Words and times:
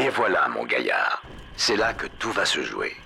Et 0.00 0.10
voilà, 0.10 0.48
mon 0.48 0.64
gaillard. 0.64 1.22
C'est 1.56 1.76
là 1.76 1.92
que 1.92 2.06
tout 2.06 2.32
va 2.32 2.46
se 2.46 2.62
jouer. 2.62 2.96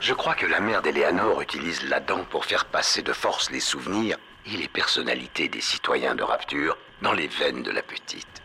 Je 0.00 0.14
crois 0.14 0.34
que 0.34 0.46
la 0.46 0.60
mère 0.60 0.80
d'Eleanor 0.80 1.42
utilise 1.42 1.82
la 1.90 2.00
dent 2.00 2.24
pour 2.24 2.46
faire 2.46 2.64
passer 2.64 3.02
de 3.02 3.12
force 3.12 3.50
les 3.50 3.60
souvenirs 3.60 4.16
et 4.46 4.56
les 4.56 4.68
personnalités 4.68 5.48
des 5.48 5.60
citoyens 5.60 6.14
de 6.14 6.22
Rapture 6.22 6.78
dans 7.02 7.12
les 7.12 7.28
veines 7.28 7.62
de 7.62 7.70
la 7.70 7.82
petite. 7.82 8.42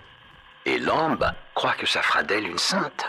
Et 0.66 0.78
Lambe 0.78 1.32
croit 1.56 1.76
que 1.76 1.86
ça 1.86 2.02
fera 2.02 2.24
d'elle 2.24 2.48
une 2.48 2.58
sainte. 2.58 3.06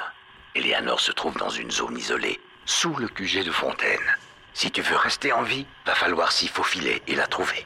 Eleanor 0.59 0.99
se 0.99 1.13
trouve 1.13 1.37
dans 1.39 1.51
une 1.51 1.71
zone 1.71 1.97
isolée, 1.97 2.41
sous 2.65 2.95
le 2.97 3.07
QG 3.07 3.45
de 3.45 3.53
Fontaine. 3.53 4.17
Si 4.55 4.73
tu 4.73 4.83
veux 4.83 4.97
rester 4.97 5.33
en 5.33 5.43
vie, 5.43 5.67
va 5.87 5.95
falloir 5.95 6.33
s'y 6.33 6.49
faufiler 6.49 7.01
et 7.07 7.15
la 7.15 7.29
trouver. 7.29 7.65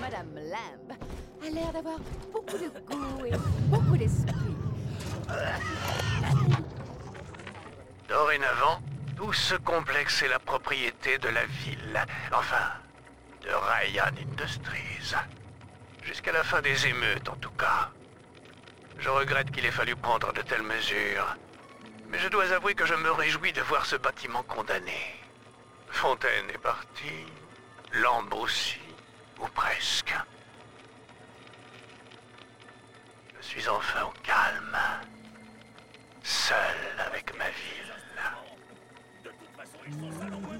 Madame 0.00 0.34
Lamb 0.34 0.98
a 1.46 1.50
l'air 1.50 1.72
d'avoir 1.72 1.98
beaucoup 2.32 2.58
de 2.58 2.68
goût 2.80 3.24
et 3.26 3.32
beaucoup 3.68 3.96
d'esprit. 3.96 4.56
Dorénavant, 8.08 8.80
tout 9.16 9.32
ce 9.32 9.54
complexe 9.54 10.22
est 10.22 10.28
la 10.28 10.40
propriété 10.40 11.18
de 11.18 11.28
la 11.28 11.44
ville. 11.44 12.04
Enfin, 12.32 12.72
de 13.42 13.50
Ryan 13.50 14.10
Industries. 14.32 15.14
Jusqu'à 16.02 16.32
la 16.32 16.42
fin 16.42 16.60
des 16.60 16.88
émeutes, 16.88 17.28
en 17.28 17.36
tout 17.36 17.52
cas. 17.52 17.90
Je 19.00 19.08
regrette 19.08 19.50
qu'il 19.50 19.64
ait 19.64 19.70
fallu 19.70 19.96
prendre 19.96 20.32
de 20.32 20.42
telles 20.42 20.62
mesures. 20.62 21.36
Mais 22.08 22.18
je 22.18 22.28
dois 22.28 22.52
avouer 22.52 22.74
que 22.74 22.84
je 22.84 22.94
me 22.94 23.10
réjouis 23.10 23.52
de 23.52 23.62
voir 23.62 23.86
ce 23.86 23.96
bâtiment 23.96 24.42
condamné. 24.42 25.16
Fontaine 25.88 26.50
est 26.50 26.58
partie. 26.58 27.26
Lambe 27.94 28.34
aussi. 28.34 28.78
Ou 29.40 29.46
presque. 29.48 30.14
Je 33.40 33.46
suis 33.46 33.68
enfin 33.68 34.02
au 34.02 34.12
calme. 34.22 34.78
Seul 36.22 36.56
avec 37.06 37.36
ma 37.38 37.48
ville. 37.48 37.94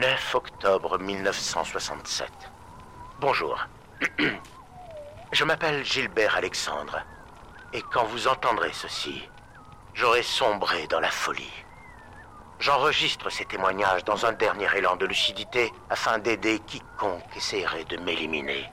9 0.00 0.34
octobre 0.34 0.98
1967. 0.98 2.30
Bonjour. 3.20 3.68
Je 5.32 5.44
m'appelle 5.44 5.84
Gilbert 5.84 6.36
Alexandre. 6.36 7.02
Et 7.74 7.82
quand 7.82 8.06
vous 8.06 8.26
entendrez 8.26 8.72
ceci, 8.72 9.28
j'aurai 9.92 10.22
sombré 10.22 10.86
dans 10.86 11.00
la 11.00 11.10
folie. 11.10 11.52
J'enregistre 12.60 13.28
ces 13.28 13.44
témoignages 13.44 14.02
dans 14.04 14.24
un 14.24 14.32
dernier 14.32 14.74
élan 14.74 14.96
de 14.96 15.04
lucidité 15.04 15.70
afin 15.90 16.18
d'aider 16.18 16.60
quiconque 16.60 17.36
essaierait 17.36 17.84
de 17.84 17.98
m'éliminer. 17.98 18.70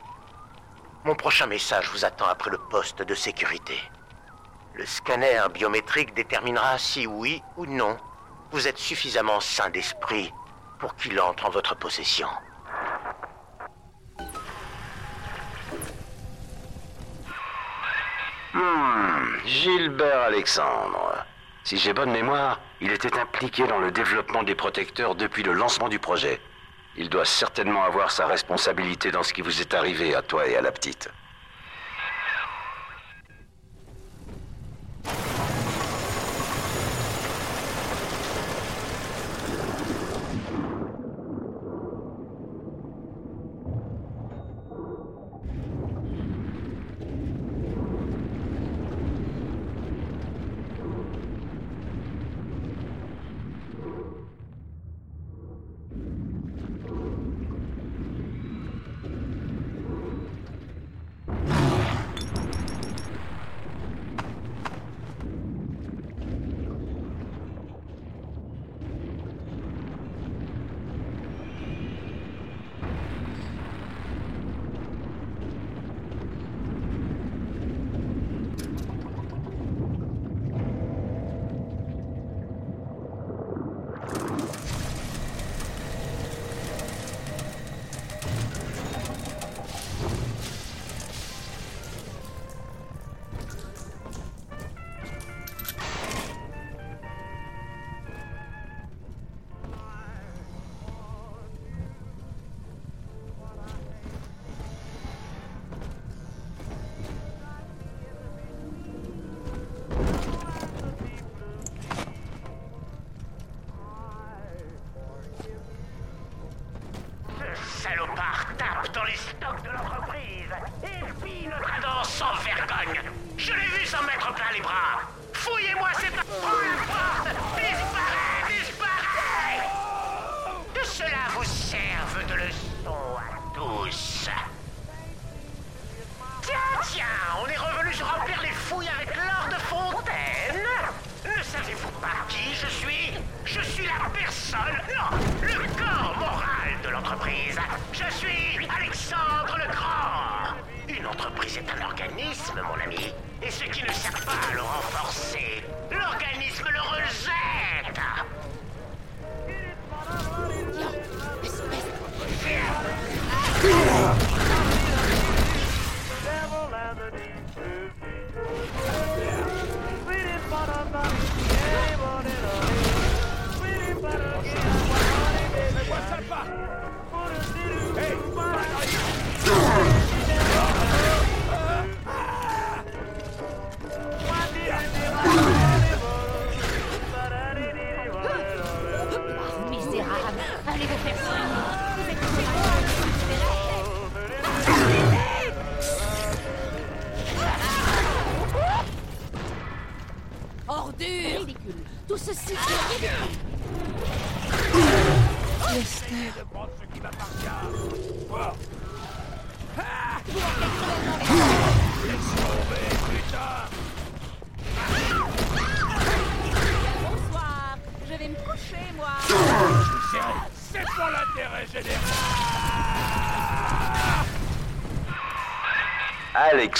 Mon 1.04 1.16
prochain 1.16 1.48
message 1.48 1.90
vous 1.90 2.06
attend 2.06 2.28
après 2.28 2.52
le 2.52 2.58
poste 2.70 3.02
de 3.02 3.16
sécurité. 3.16 3.78
Le 4.76 4.86
scanner 4.86 5.42
biométrique 5.54 6.14
déterminera 6.14 6.78
si 6.78 7.06
oui 7.06 7.44
ou 7.58 7.66
non 7.66 7.98
vous 8.52 8.70
êtes 8.70 8.78
suffisamment 8.78 9.42
sain 9.42 9.70
d'esprit 9.70 10.32
pour 10.80 10.96
qu'il 10.96 11.20
entre 11.20 11.46
en 11.46 11.50
votre 11.50 11.76
possession. 11.76 12.28
Hmm, 18.54 19.46
Gilbert 19.46 20.22
Alexandre. 20.22 21.26
Si 21.64 21.78
j'ai 21.78 21.94
bonne 21.94 22.12
mémoire, 22.12 22.60
il 22.80 22.92
était 22.92 23.20
impliqué 23.20 23.68
dans 23.68 23.80
le 23.80 23.92
développement 23.92 24.44
des 24.44 24.56
protecteurs 24.56 25.16
depuis 25.16 25.44
le 25.44 25.54
lancement 25.54 25.90
du 25.90 26.00
projet. 26.00 26.40
Il 26.96 27.10
doit 27.10 27.26
certainement 27.26 27.84
avoir 27.84 28.10
sa 28.10 28.26
responsabilité 28.26 29.12
dans 29.12 29.24
ce 29.24 29.34
qui 29.34 29.42
vous 29.42 29.62
est 29.62 29.74
arrivé 29.74 30.16
à 30.16 30.22
toi 30.22 30.48
et 30.48 30.56
à 30.56 30.62
la 30.62 30.72
petite. 30.72 31.10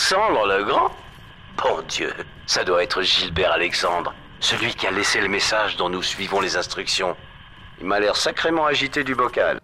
Alexandre 0.10 0.48
le 0.48 0.64
Grand 0.64 0.96
Bon 1.58 1.82
Dieu, 1.90 2.14
ça 2.46 2.64
doit 2.64 2.82
être 2.82 3.02
Gilbert 3.02 3.52
Alexandre, 3.52 4.14
celui 4.40 4.74
qui 4.74 4.88
a 4.88 4.92
laissé 4.92 5.20
le 5.20 5.28
message 5.28 5.76
dont 5.76 5.90
nous 5.90 6.02
suivons 6.02 6.40
les 6.40 6.56
instructions. 6.56 7.14
Il 7.82 7.88
m'a 7.88 8.00
l'air 8.00 8.16
sacrément 8.16 8.66
agité 8.66 9.04
du 9.04 9.16
bocal. 9.16 9.60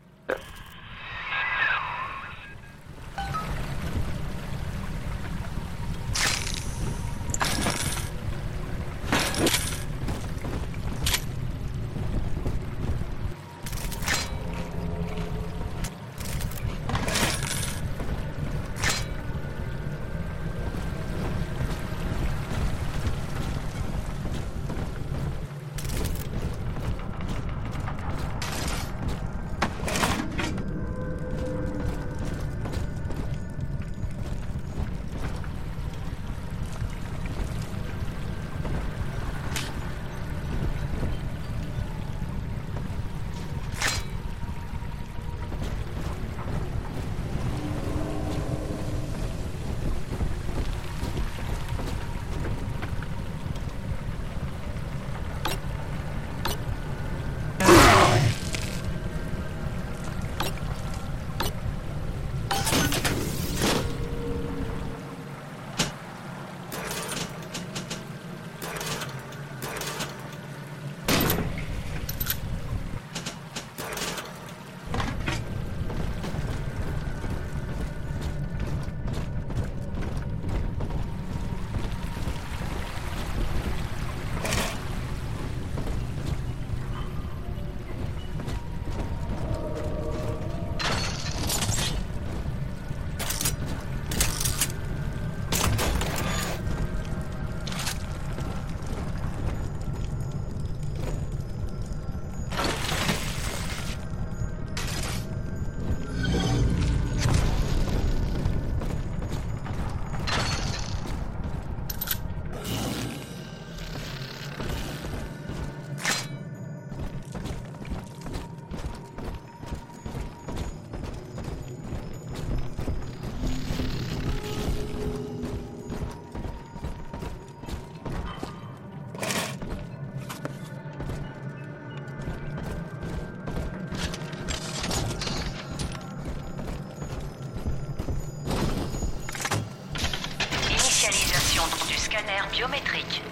Biométrique. 142.53 143.23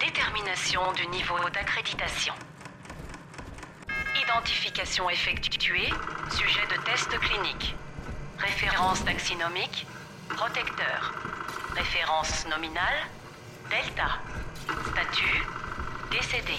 Détermination 0.00 0.92
du 0.94 1.06
niveau 1.06 1.38
d'accréditation. 1.54 2.34
Identification 4.20 5.08
effectuée. 5.08 5.90
Sujet 6.32 6.66
de 6.74 6.82
test 6.82 7.16
clinique. 7.20 7.76
Référence 8.38 9.04
taxinomique. 9.04 9.86
Protecteur. 10.28 11.14
Référence 11.76 12.46
nominale. 12.48 12.98
Delta. 13.70 14.18
Statut. 14.90 15.44
Décédé. 16.10 16.58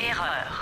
Erreur. 0.00 0.55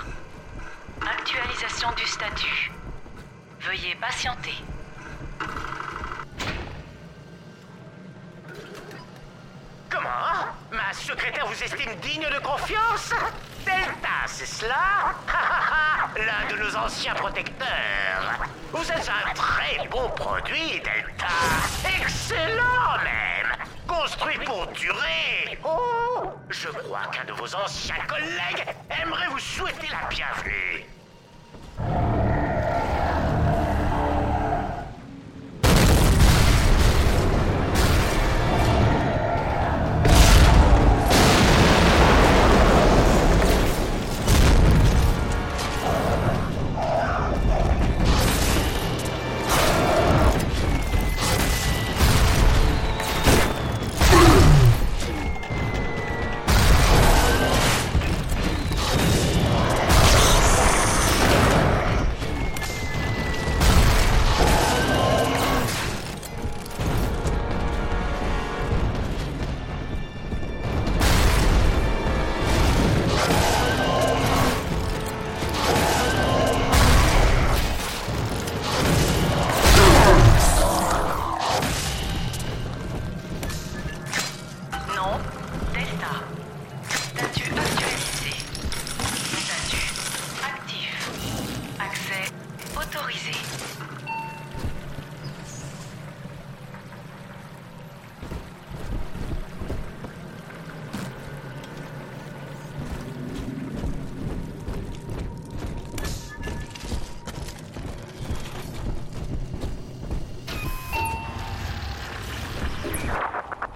Autorisé. 92.76 93.32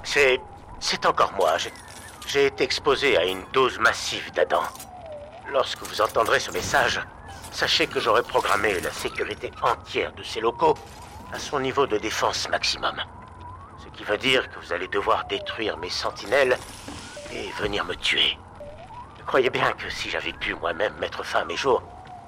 C'est. 0.05 0.41
C'est 0.81 1.05
encore 1.07 1.33
moi. 1.33 1.57
J'ai- 1.59 1.73
J'ai 2.27 2.45
été 2.47 2.63
exposé 2.63 3.17
à 3.17 3.25
une 3.25 3.43
dose 3.55 3.79
massive 3.79 4.31
d'Adam. 4.33 4.63
Lorsque 5.51 5.83
vous 5.83 6.03
entendrez 6.03 6.39
ce 6.41 6.51
message, 6.51 7.01
sachez 7.59 7.89
que 7.89 7.99
j'aurai 7.99 8.23
programmé 8.23 8.79
la 8.79 8.93
sécurité 8.93 9.51
entière 9.63 10.13
de 10.13 10.23
ces 10.23 10.41
locaux 10.41 10.77
à 11.33 11.41
son 11.41 11.59
niveau 11.59 11.89
de 11.89 11.99
défense 11.99 12.49
maximum. 12.49 12.95
Ce 13.83 13.89
qui 13.97 14.05
veut 14.05 14.17
dire 14.17 14.49
que 14.49 14.61
vous 14.61 14.73
allez 14.73 14.87
devoir 14.87 15.27
détruire 15.27 15.77
mes 15.77 15.91
sentinelles 15.91 16.57
et 17.33 17.51
venir 17.61 17.85
me 17.85 17.97
tuer. 17.97 18.39
Croyez 19.27 19.51
bien 19.51 19.73
que 19.73 19.91
si 19.91 20.09
j'avais 20.09 20.35
pu 20.35 20.55
moi-même 20.55 20.95
mettre 21.01 21.25
fin 21.25 21.41
à 21.41 21.45
mes 21.47 21.57
jours, 21.57 21.83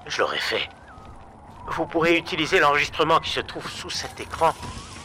je 0.05 0.21
l'aurais 0.21 0.41
fait. 0.41 0.69
Vous 1.69 1.87
pourrez 1.87 2.19
utiliser 2.19 2.59
l'enregistrement 2.59 3.21
qui 3.21 3.31
se 3.31 3.41
trouve 3.41 3.71
sous 3.71 3.91
cet 3.91 4.19
écran 4.19 4.53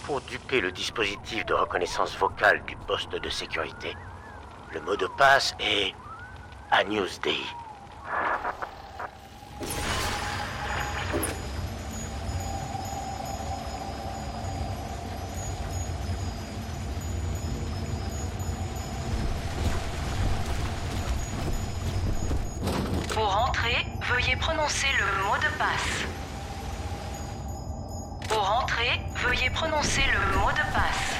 pour 0.08 0.22
duper 0.22 0.60
le 0.60 0.72
dispositif 0.72 1.46
de 1.46 1.54
reconnaissance 1.54 2.18
vocale 2.18 2.66
du 2.66 2.76
poste 2.88 3.12
de 3.12 3.30
sécurité. 3.30 3.96
Le 4.74 4.82
mot 4.82 4.96
de 4.96 5.06
passe 5.06 5.54
est 5.60 5.94
à 6.72 6.84
Newsday. 6.84 7.44
Veuillez 24.10 24.36
prononcer 24.36 24.88
le 25.00 25.24
mot 25.24 25.38
de 25.38 25.50
passe. 25.58 26.06
Pour 28.30 28.52
entrer, 28.52 29.02
veuillez 29.16 29.50
prononcer 29.50 30.04
le 30.14 30.38
mot 30.38 30.52
de 30.52 30.66
passe. 30.74 31.16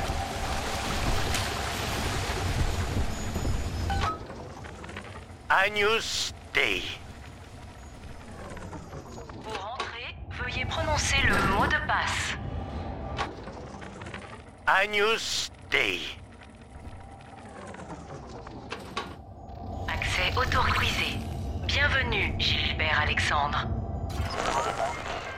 À 5.50 5.70
Newsday. 5.70 6.84
Pour 9.44 9.74
entrer, 9.74 10.16
veuillez 10.32 10.66
prononcer 10.66 11.18
le 11.24 11.38
mot 11.56 11.66
de 11.66 11.88
passe. 11.88 12.36
À 14.68 14.86
Newsday. 14.88 16.02
Accès 19.88 20.34
autorisé. 20.36 21.35
Bienvenue, 21.76 22.34
Gilbert 22.40 23.02
Alexandre. 23.02 23.68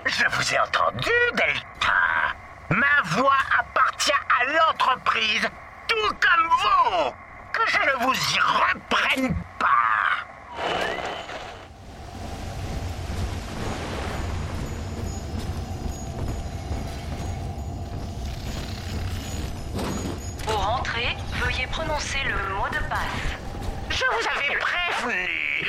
Je 0.06 0.24
vous 0.30 0.54
ai 0.54 0.60
entendu, 0.60 1.10
Delta. 1.34 1.96
Ma 2.70 3.02
voix 3.06 3.34
appartient 3.58 4.12
à 4.12 4.44
l'entreprise, 4.54 5.50
tout 5.88 6.16
comme 6.20 6.48
vous. 6.62 7.12
Que 7.52 7.62
je 7.66 7.80
ne 7.80 8.06
vous 8.06 8.14
y 8.14 8.40
reprenne 8.40 9.36
pas. 9.58 10.28
Pour 20.46 20.70
entrer, 20.70 21.18
veuillez 21.42 21.66
prononcer 21.72 22.20
le 22.26 22.54
mot 22.54 22.70
de 22.70 22.88
passe. 22.88 23.37
Je 23.98 24.04
vous 24.04 24.28
avais 24.30 24.56
prévenu. 24.60 25.66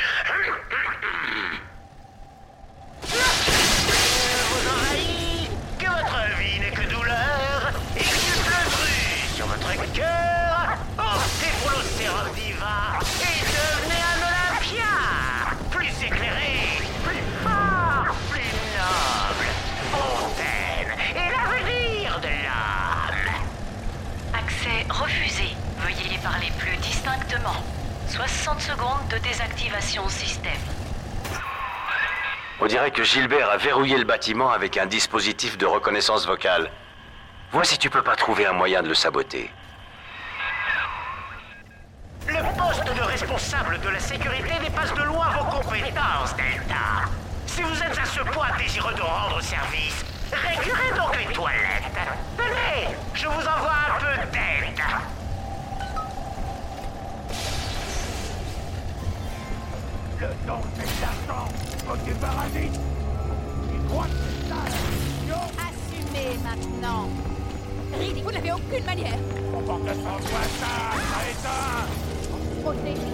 vous 4.51 4.65
envahit, 4.69 5.51
que 5.79 5.87
votre 5.87 6.39
vie 6.39 6.61
n'est 6.61 6.71
que 6.71 6.87
douleur, 6.93 7.73
et 7.97 8.01
qu'il 8.01 8.43
pleut 8.45 9.35
sur 9.35 9.47
votre 9.47 9.93
cœur. 9.95 10.77
Optez 10.99 11.53
pour 11.63 11.71
l'océan 11.71 12.29
divin 12.35 13.01
et 13.23 13.41
devenez 13.49 14.03
un 14.13 14.21
Olympia. 14.29 14.93
Plus 15.71 15.95
éclairé, 16.05 16.83
plus 17.05 17.25
fort, 17.43 18.15
plus 18.29 18.53
noble. 18.77 19.49
Fontaine 19.91 20.93
et 21.17 21.31
l'avenir 21.31 22.21
de 22.21 22.29
l'âme. 22.45 23.25
Accès 24.35 24.85
refusé. 24.91 25.57
Veuillez 25.79 26.19
parler 26.23 26.53
plus 26.59 26.77
distinctement. 26.77 27.65
60 28.09 28.61
secondes 28.61 29.09
de 29.11 29.19
désactivation 29.19 30.09
système. 30.09 30.53
On 32.61 32.67
dirait 32.67 32.91
que 32.91 33.05
Gilbert 33.05 33.51
a 33.51 33.59
verrouillé 33.59 33.99
le 33.99 34.05
bâtiment 34.05 34.51
avec 34.51 34.79
un 34.79 34.87
dispositif 34.87 35.59
de 35.59 35.67
reconnaissance 35.67 36.27
vocale. 36.27 36.71
Vois 37.53 37.65
si 37.65 37.79
tu 37.79 37.91
peux 37.91 38.03
pas 38.03 38.17
trouver 38.17 38.47
un 38.47 38.53
moyen 38.53 38.83
de 38.83 38.89
le 38.89 38.95
saboter. 38.95 39.51
Le 42.27 42.43
poste 42.59 42.97
de 42.97 43.03
responsable 43.03 43.79
de 43.81 43.89
la 43.91 44.01
sécurité 44.01 44.53
dépasse 44.65 44.95
de 44.95 45.03
loin 45.03 45.29
vos 45.31 45.45
compétences, 45.45 46.35
Delta. 46.37 47.09
Si 47.47 47.63
vous 47.63 47.83
êtes 47.83 47.99
à 47.99 48.05
ce 48.05 48.21
point 48.21 48.49
désireux 48.59 48.95
de 48.95 49.03
rendre 49.03 49.41
service, 49.43 50.05
récurez 50.33 50.97
donc 50.97 51.17
les 51.17 51.33
toilettes. 51.33 51.85
Venez, 52.37 52.89
je 53.15 53.27
vous 53.27 53.47
envoie 53.47 53.77
un 53.89 54.01
peu 54.01 54.31
d'aide. 54.33 54.83
Le 60.21 60.27
temps 60.49 60.61
c'est 60.75 61.01
l'argent 61.01 61.47
Oh, 61.89 61.95
tu 62.05 62.13
parasites 62.15 62.73
Tu 62.73 63.89
crois 63.89 64.05
que 64.05 64.11
c'est 64.11 64.49
ça 64.49 64.57
la 65.29 65.39
Assumez 65.69 66.39
maintenant. 66.43 67.09
Riddick, 67.97 68.25
vous 68.25 68.33
n'avez 68.33 68.53
aucune 68.53 68.85
manière. 68.85 69.19
On 69.55 69.61
porte 69.63 69.83
le 69.85 69.95
sang 69.95 70.19
soit 70.21 70.49
ça, 70.59 70.75
ça 71.09 71.21
éteint 71.31 71.87
Protégez. 72.65 73.13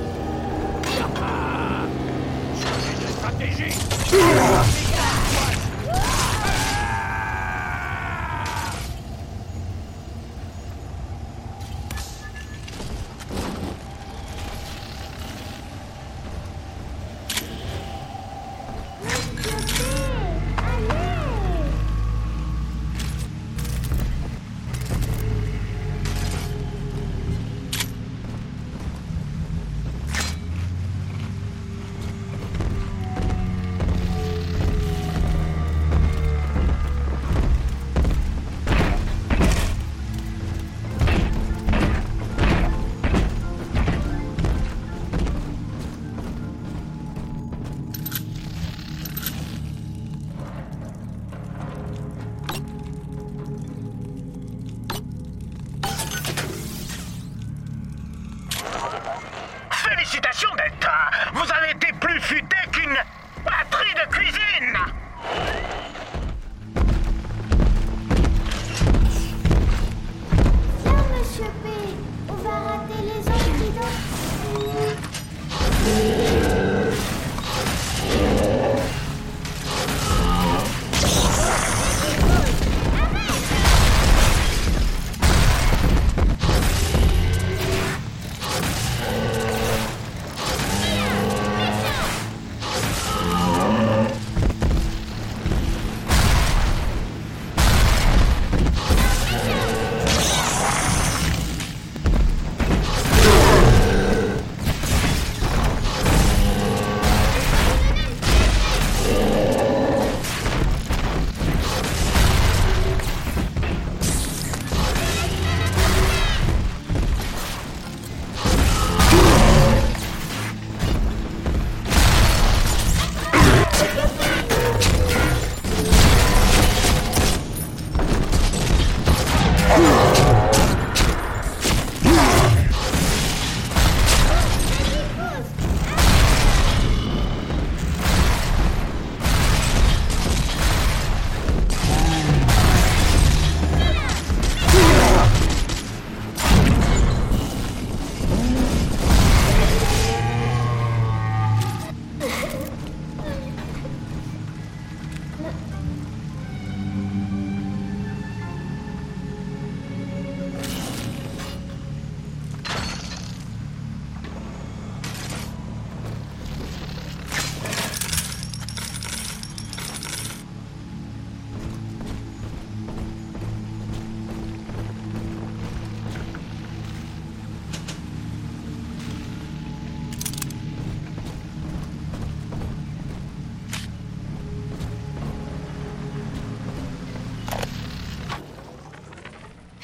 Changer 2.62 2.94
de 3.02 3.08
stratégie 3.12 3.74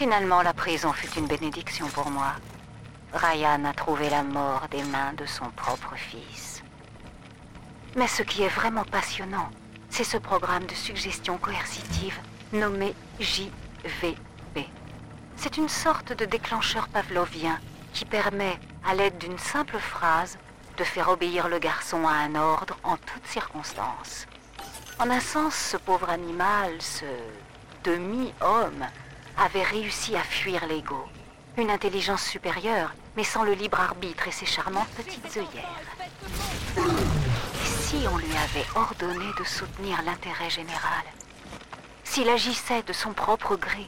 Finalement, 0.00 0.40
la 0.40 0.54
prison 0.54 0.94
fut 0.94 1.18
une 1.18 1.26
bénédiction 1.26 1.86
pour 1.88 2.08
moi. 2.08 2.32
Ryan 3.12 3.66
a 3.66 3.74
trouvé 3.74 4.08
la 4.08 4.22
mort 4.22 4.66
des 4.70 4.82
mains 4.84 5.12
de 5.12 5.26
son 5.26 5.50
propre 5.50 5.94
fils. 5.94 6.62
Mais 7.96 8.06
ce 8.06 8.22
qui 8.22 8.42
est 8.42 8.48
vraiment 8.48 8.84
passionnant, 8.84 9.50
c'est 9.90 10.04
ce 10.04 10.16
programme 10.16 10.64
de 10.64 10.72
suggestion 10.72 11.36
coercitive 11.36 12.18
nommé 12.54 12.94
JVP. 13.20 14.16
C'est 15.36 15.58
une 15.58 15.68
sorte 15.68 16.14
de 16.14 16.24
déclencheur 16.24 16.88
pavlovien 16.88 17.60
qui 17.92 18.06
permet, 18.06 18.58
à 18.88 18.94
l'aide 18.94 19.18
d'une 19.18 19.38
simple 19.38 19.76
phrase, 19.76 20.38
de 20.78 20.84
faire 20.84 21.10
obéir 21.10 21.46
le 21.46 21.58
garçon 21.58 22.08
à 22.08 22.12
un 22.12 22.36
ordre 22.36 22.78
en 22.84 22.96
toutes 22.96 23.26
circonstances. 23.26 24.26
En 24.98 25.10
un 25.10 25.20
sens, 25.20 25.54
ce 25.54 25.76
pauvre 25.76 26.08
animal, 26.08 26.80
ce 26.80 27.04
demi-homme, 27.84 28.86
avait 29.40 29.62
réussi 29.62 30.14
à 30.16 30.22
fuir 30.22 30.66
l'ego. 30.66 31.02
Une 31.56 31.70
intelligence 31.70 32.22
supérieure, 32.22 32.92
mais 33.16 33.24
sans 33.24 33.42
le 33.42 33.54
libre 33.54 33.80
arbitre 33.80 34.28
et 34.28 34.32
ses 34.32 34.46
charmantes 34.46 34.90
petites 34.90 35.36
œillères. 35.36 35.82
Et 36.76 37.66
si 37.66 37.96
on 38.12 38.18
lui 38.18 38.36
avait 38.36 38.66
ordonné 38.76 39.24
de 39.38 39.44
soutenir 39.44 40.02
l'intérêt 40.02 40.50
général? 40.50 41.04
S'il 42.04 42.28
agissait 42.28 42.82
de 42.82 42.92
son 42.92 43.12
propre 43.12 43.56
gré 43.56 43.86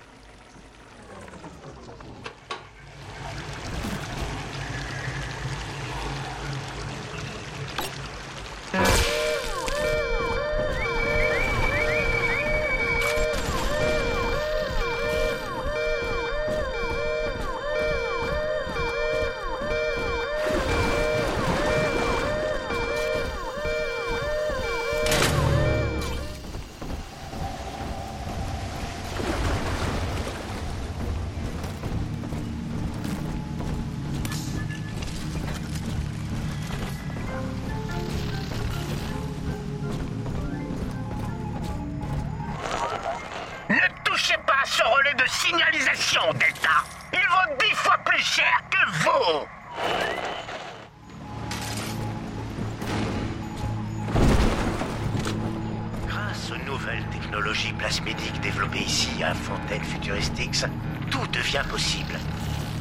tout 61.12 61.26
devient 61.26 61.62
possible. 61.70 62.18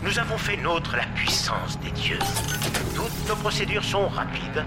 Nous 0.01 0.17
avons 0.17 0.37
fait 0.37 0.57
nôtre 0.57 0.95
la 0.95 1.05
puissance 1.13 1.77
des 1.79 1.91
dieux. 1.91 2.19
Toutes 2.95 3.27
nos 3.27 3.35
procédures 3.35 3.83
sont 3.83 4.07
rapides. 4.07 4.65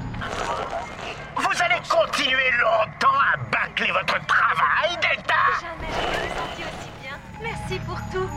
Vous 1.37 1.63
allez 1.63 1.81
continuer 1.89 2.51
longtemps 2.61 3.19
à 3.33 3.37
bâcler 3.51 3.91
votre 3.91 4.25
travail, 4.27 4.91
Delta 5.01 5.35
Jamais 5.61 5.93
je 5.93 6.07
me 6.07 6.21
suis 6.21 6.29
sentie 6.29 6.63
aussi 6.63 6.91
bien. 7.03 7.17
Merci 7.43 7.81
pour 7.87 7.99
tout. 8.13 8.29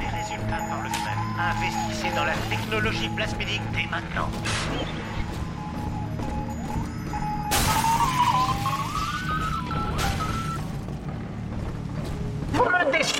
Les 0.00 0.08
résultats 0.16 0.62
parlent 0.68 0.86
eux-mêmes. 0.86 1.26
Investissez 1.50 2.14
dans 2.14 2.24
la 2.24 2.36
technologie 2.48 3.08
plasmédique 3.10 3.62
dès 3.72 3.86
maintenant. 3.90 4.30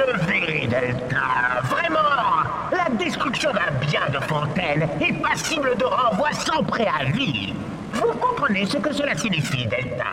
Décevez, 0.04 0.66
Delta. 0.66 1.62
Vraiment. 1.64 1.98
La 2.70 2.88
destruction 2.96 3.50
d'un 3.52 3.86
bien 3.86 4.02
de 4.12 4.18
Fontaine 4.24 4.88
est 5.00 5.22
passible 5.22 5.76
de 5.76 5.84
renvoi 5.84 6.32
sans 6.32 6.62
préavis. 6.64 7.54
Vous 7.92 8.12
comprenez 8.18 8.66
ce 8.66 8.76
que 8.76 8.92
cela 8.92 9.16
signifie, 9.16 9.66
Delta? 9.66 10.04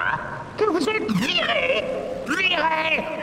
Que 0.58 0.66
vous 0.66 0.88
êtes 0.90 1.12
Viré 1.12 1.84
Viré 2.28 3.23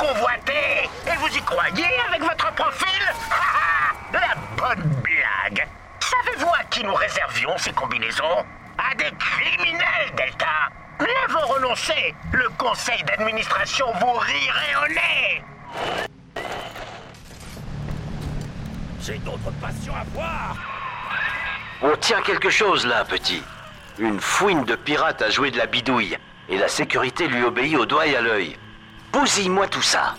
convoitez. 0.00 0.88
Et 1.06 1.16
vous 1.18 1.28
y 1.28 1.42
croyez 1.42 1.88
avec 2.08 2.22
votre 2.22 2.52
profil? 2.54 3.02
Ah, 3.30 3.34
ah, 3.34 3.94
La 4.12 4.34
bonne 4.56 4.90
blague. 5.02 5.66
Savez-vous 6.00 6.52
à 6.58 6.64
qui 6.64 6.82
nous 6.84 6.94
réservions 6.94 7.56
ces 7.58 7.72
combinaisons? 7.72 8.44
À 8.78 8.94
des 8.94 9.10
criminels, 9.18 10.10
Delta. 10.16 10.70
Mieux 11.00 11.26
vaut 11.28 11.46
renoncer. 11.54 12.14
Le 12.32 12.48
conseil 12.58 13.02
d'administration 13.04 13.86
vous 14.00 14.12
rirait 14.12 14.74
au 14.84 14.88
nez. 14.88 15.44
J'ai 19.02 19.18
d'autres 19.18 19.52
passions 19.60 19.94
à 19.94 20.04
voir 20.12 20.56
On 21.82 21.96
tient 21.96 22.20
quelque 22.22 22.50
chose 22.50 22.86
là, 22.86 23.04
petit. 23.04 23.42
Une 23.98 24.20
fouine 24.20 24.64
de 24.64 24.76
pirates 24.76 25.22
a 25.22 25.30
joué 25.30 25.50
de 25.50 25.58
la 25.58 25.66
bidouille. 25.66 26.16
Et 26.48 26.58
la 26.58 26.68
sécurité 26.68 27.28
lui 27.28 27.44
obéit 27.44 27.76
au 27.76 27.86
doigt 27.86 28.06
et 28.06 28.16
à 28.16 28.20
l'œil. 28.20 28.56
Bousille-moi 29.12 29.66
tout 29.66 29.82
ça. 29.82 30.14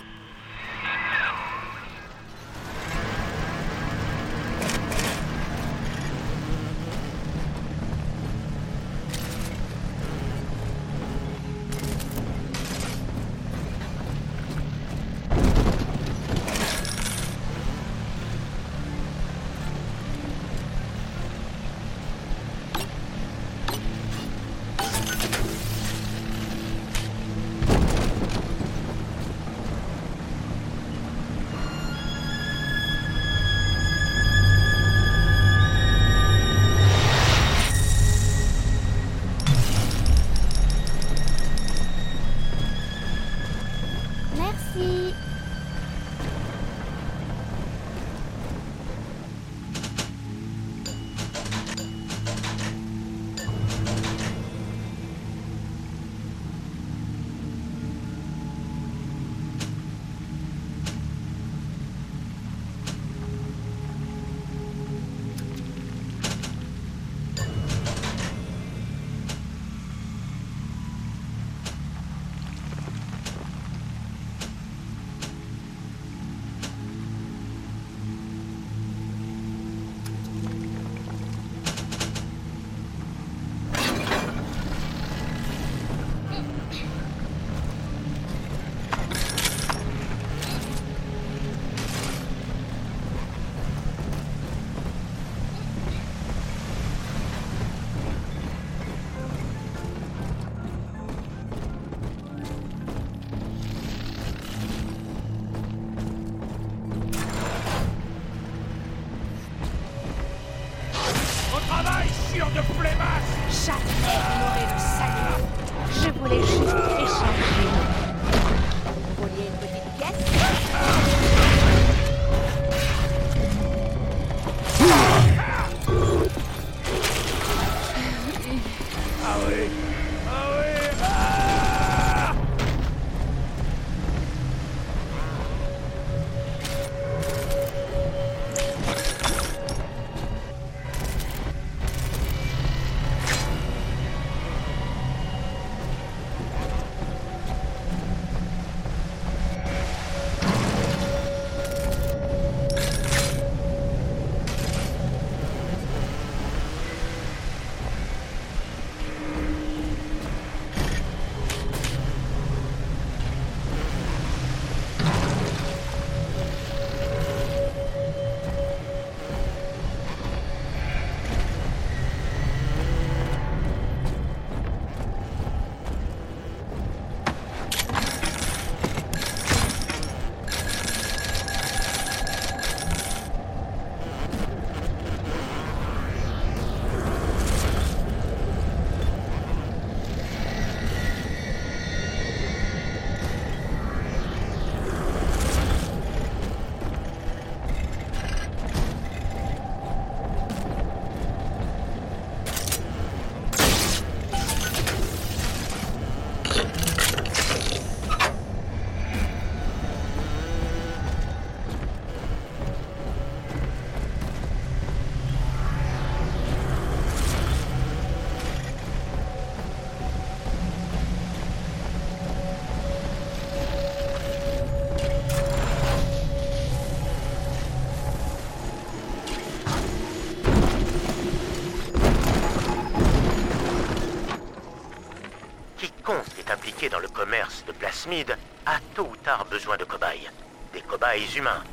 Impliqué 236.52 236.88
dans 236.88 236.98
le 236.98 237.08
commerce 237.08 237.64
de 237.66 237.72
plasmides 237.72 238.36
a 238.66 238.78
tôt 238.94 239.08
ou 239.10 239.16
tard 239.16 239.46
besoin 239.46 239.76
de 239.76 239.84
cobayes. 239.84 240.30
Des 240.72 240.82
cobayes 240.82 241.36
humains. 241.36 241.64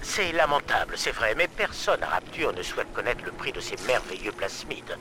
C'est 0.00 0.32
lamentable, 0.32 0.94
c'est 0.96 1.10
vrai, 1.10 1.34
mais 1.34 1.48
personne 1.48 2.02
à 2.02 2.06
Rapture 2.06 2.52
ne 2.52 2.62
souhaite 2.62 2.92
connaître 2.92 3.24
le 3.24 3.32
prix 3.32 3.52
de 3.52 3.60
ces 3.60 3.76
merveilleux 3.86 4.32
plasmides. 4.32 4.96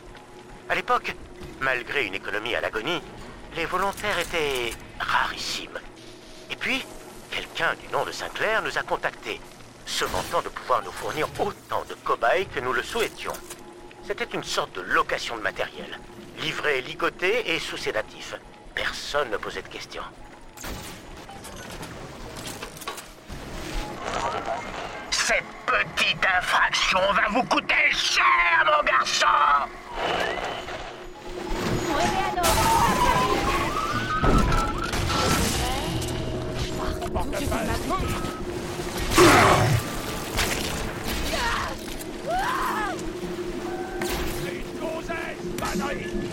À 0.70 0.76
l'époque, 0.76 1.16
malgré 1.62 2.06
une 2.06 2.16
économie 2.16 2.56
à 2.56 2.62
l'agonie, 2.62 3.02
les 3.56 3.66
volontaires 3.66 4.20
étaient 4.20 4.72
rarissimes. 5.00 5.80
Et 6.50 6.56
puis, 6.56 6.84
quelqu'un 7.30 7.76
du 7.76 7.88
nom 7.90 8.06
de 8.06 8.12
Sinclair 8.12 8.64
nous 8.64 8.78
a 8.78 8.84
contactés, 8.84 9.40
se 9.86 10.06
vantant 10.06 10.42
de 10.42 10.50
pouvoir 10.50 10.84
nous 10.84 10.92
fournir 10.92 11.28
autant 11.40 11.86
de 11.88 11.94
cobayes 12.04 12.48
que 12.48 12.60
nous 12.60 12.74
le 12.74 12.84
souhaitions. 12.84 13.34
C'était 14.06 14.34
une 14.34 14.44
sorte 14.44 14.76
de 14.76 14.82
location 14.82 15.38
de 15.38 15.42
matériel, 15.42 16.00
livré, 16.42 16.82
ligoté 16.82 17.54
et 17.54 17.60
sous 17.60 17.78
sédatif. 17.78 18.36
Personne 18.78 19.32
ne 19.32 19.38
posait 19.38 19.64
de 19.64 19.68
questions. 19.70 20.04
Cette 25.10 25.44
petite 25.66 26.24
infraction 26.38 27.00
va 27.12 27.28
vous 27.32 27.44
coûter 27.46 27.74
cher, 27.92 28.24
mon 28.66 28.84
garçon 28.84 29.26
C'est 44.44 46.04
une 46.04 46.27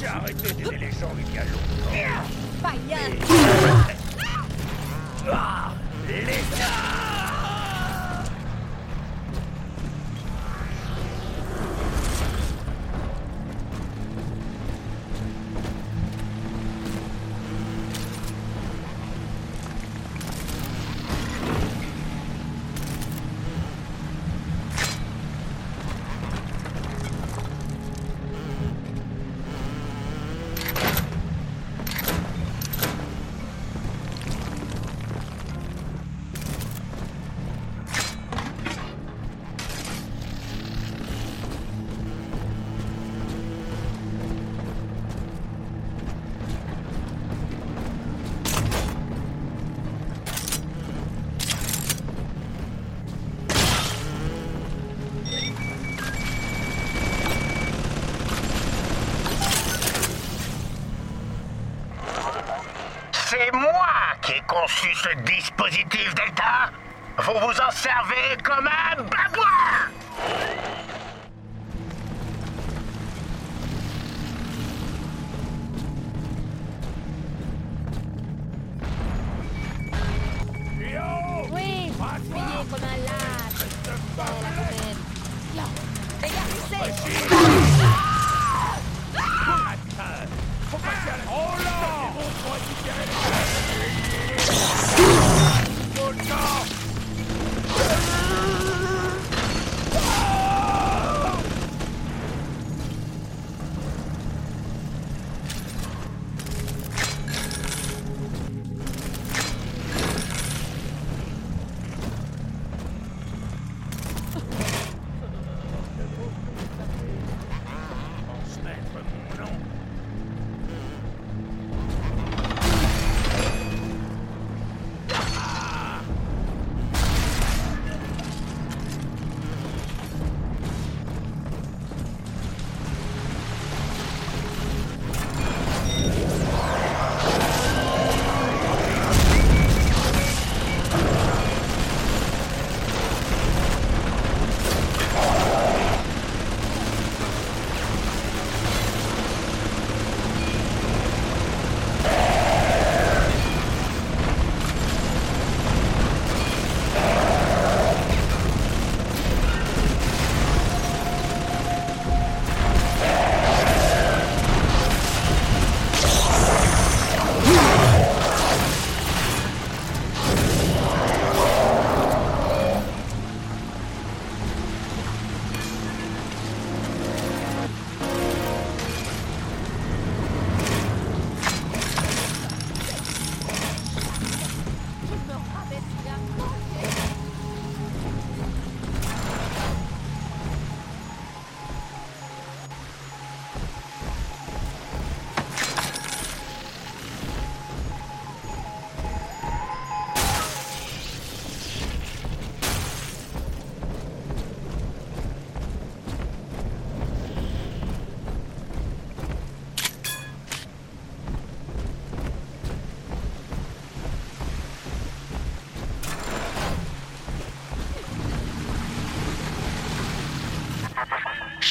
J'ai 0.00 0.06
arrêté 0.06 0.54
d'aider 0.54 0.78
les 0.78 0.90
gens 0.92 1.12
il 1.18 1.34
y 1.34 1.38
a 1.38 1.44
longtemps. 1.44 1.90
Païen 2.62 3.10
Ah 5.30 5.72
L'État 6.08 6.79
Vous 67.32 67.38
vous 67.38 67.60
en 67.60 67.70
servez 67.70 68.36
comme 68.42 68.66
un 68.66 68.79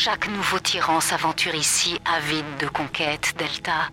Chaque 0.09 0.27
nouveau 0.29 0.57
tyran 0.57 1.01
s'aventure 1.01 1.53
ici 1.53 2.01
avide 2.03 2.57
de 2.59 2.67
conquête, 2.67 3.35
Delta. 3.37 3.89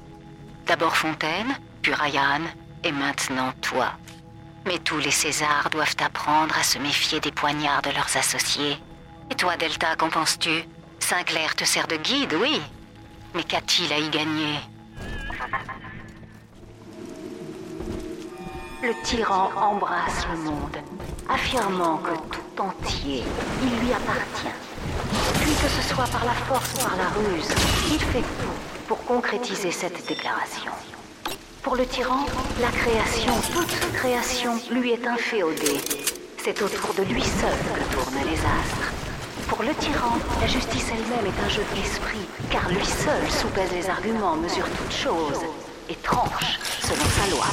D'abord 0.65 0.97
Fontaine, 0.97 1.55
puis 1.83 1.93
Ryan, 1.93 2.41
et 2.85 2.91
maintenant 2.91 3.53
toi. 3.61 3.93
Mais 4.65 4.79
tous 4.79 4.97
les 4.97 5.11
Césars 5.11 5.69
doivent 5.71 5.95
apprendre 6.03 6.57
à 6.59 6.63
se 6.63 6.79
méfier 6.79 7.21
des 7.21 7.33
poignards 7.33 7.83
de 7.83 7.91
leurs 7.91 8.17
associés. 8.17 8.79
Et 9.31 9.35
toi, 9.35 9.59
Delta, 9.59 9.95
qu'en 9.97 10.09
penses-tu? 10.09 10.65
Sinclair 11.01 11.55
te 11.55 11.65
sert 11.65 11.87
de 11.87 11.97
guide, 11.97 12.35
oui. 12.41 12.63
Mais 13.35 13.45
qu'a-t-il 13.45 13.93
à 13.93 13.99
y 13.99 14.09
gagner? 14.09 14.59
Le 18.83 19.03
tyran 19.05 19.51
embrasse 19.55 20.27
le 20.33 20.39
monde, 20.39 20.79
affirmant 21.29 21.99
que 21.99 22.17
tout 22.35 22.63
entier, 22.63 23.23
il 23.63 23.81
lui 23.81 23.93
appartient. 23.93 24.66
Que 25.63 25.83
ce 25.83 25.95
soit 25.95 26.07
par 26.07 26.25
la 26.25 26.33
force 26.33 26.75
ou 26.75 26.79
par 26.79 26.97
la 26.97 27.09
ruse, 27.09 27.49
il 27.91 27.99
fait 27.99 28.21
tout 28.21 28.57
pour 28.87 29.03
concrétiser 29.05 29.73
cette 29.73 30.07
déclaration. 30.07 30.71
Pour 31.63 31.75
le 31.77 31.85
tyran, 31.87 32.25
la 32.61 32.69
création, 32.69 33.33
toute 33.53 33.93
création, 33.95 34.61
lui 34.71 34.93
est 34.93 35.07
inféodée. 35.07 35.81
C'est 36.43 36.63
autour 36.63 36.95
de 36.95 37.03
lui 37.03 37.23
seul 37.23 37.59
que 37.75 37.95
tournent 37.95 38.25
les 38.31 38.39
astres. 38.39 38.93
Pour 39.49 39.63
le 39.63 39.75
tyran, 39.75 40.19
la 40.41 40.47
justice 40.47 40.87
elle-même 40.91 41.27
est 41.27 41.45
un 41.45 41.49
jeu 41.49 41.65
de 41.73 41.81
l'esprit, 41.81 42.27
car 42.51 42.69
lui 42.69 42.85
seul 42.85 43.29
soupèse 43.31 43.73
les 43.73 43.91
arguments, 43.91 44.37
mesure 44.37 44.69
toutes 44.79 44.95
choses 44.95 45.41
et 45.89 45.97
tranche 45.97 46.61
selon 46.81 47.05
sa 47.05 47.31
loi. 47.35 47.47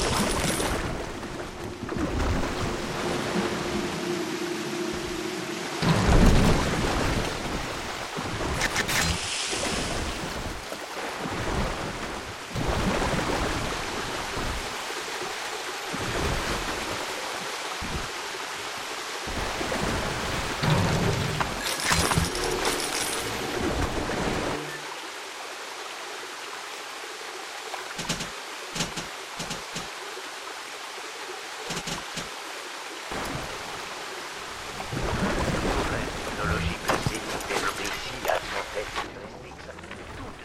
Technologie 36.35 36.77
classée 36.85 37.21
d'espècie 37.47 38.27
à 38.27 38.35
synthèse 38.35 38.91
futuristique. 38.95 39.69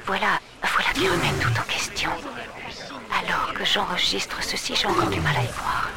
Voilà, 0.07 0.41
voilà 0.63 0.91
qui 0.95 1.09
remet 1.09 1.33
tout 1.41 1.51
en 1.59 1.65
question. 1.73 2.11
Alors 3.21 3.53
que 3.55 3.65
j'enregistre 3.65 4.43
ceci, 4.43 4.75
j'ai 4.77 4.87
encore 4.87 5.09
du 5.09 5.21
mal 5.21 5.37
à 5.37 5.43
y 5.43 5.49
croire. 5.49 5.89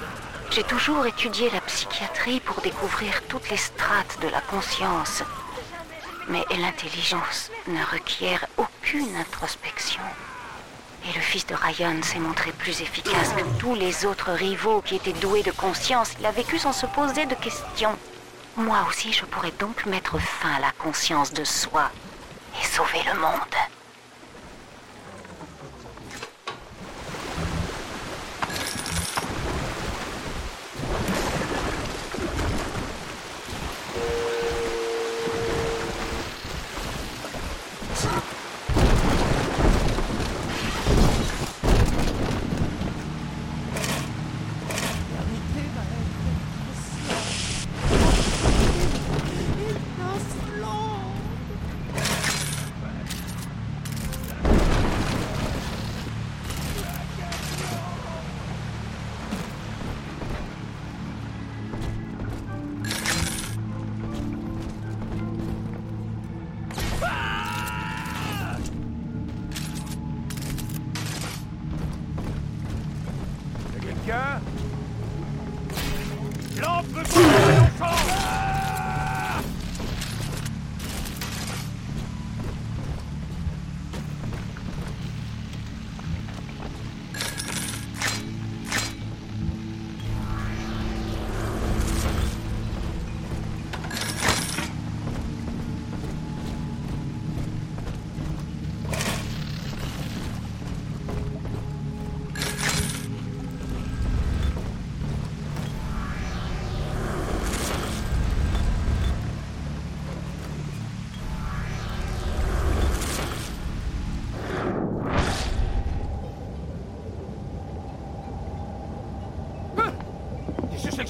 J'ai 0.61 0.67
toujours 0.67 1.07
étudié 1.07 1.49
la 1.49 1.61
psychiatrie 1.61 2.39
pour 2.39 2.61
découvrir 2.61 3.23
toutes 3.27 3.49
les 3.49 3.57
strates 3.57 4.19
de 4.21 4.27
la 4.27 4.41
conscience. 4.41 5.23
Mais 6.27 6.45
l'intelligence 6.51 7.49
ne 7.65 7.83
requiert 7.91 8.45
aucune 8.57 9.15
introspection. 9.15 10.03
Et 11.09 11.15
le 11.15 11.19
fils 11.19 11.47
de 11.47 11.55
Ryan 11.55 12.03
s'est 12.03 12.19
montré 12.19 12.51
plus 12.51 12.79
efficace 12.79 13.33
que 13.35 13.59
tous 13.59 13.73
les 13.73 14.05
autres 14.05 14.29
rivaux 14.33 14.83
qui 14.83 14.97
étaient 14.97 15.13
doués 15.13 15.41
de 15.41 15.49
conscience. 15.49 16.11
Il 16.19 16.27
a 16.27 16.31
vécu 16.31 16.59
sans 16.59 16.73
se 16.73 16.85
poser 16.85 17.25
de 17.25 17.33
questions. 17.33 17.97
Moi 18.55 18.85
aussi, 18.87 19.11
je 19.13 19.25
pourrais 19.25 19.53
donc 19.57 19.87
mettre 19.87 20.19
fin 20.19 20.53
à 20.53 20.59
la 20.59 20.71
conscience 20.77 21.33
de 21.33 21.43
soi 21.43 21.89
et 22.61 22.65
sauver 22.67 23.01
le 23.11 23.19
monde. 23.19 23.80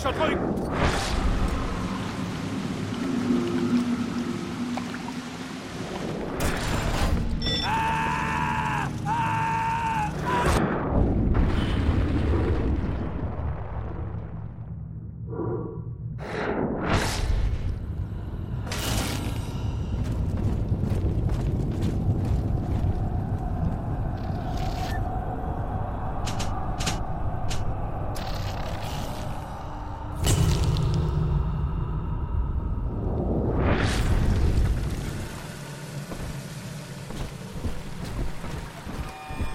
Qu'est-ce 0.04 0.18
que 0.18 0.41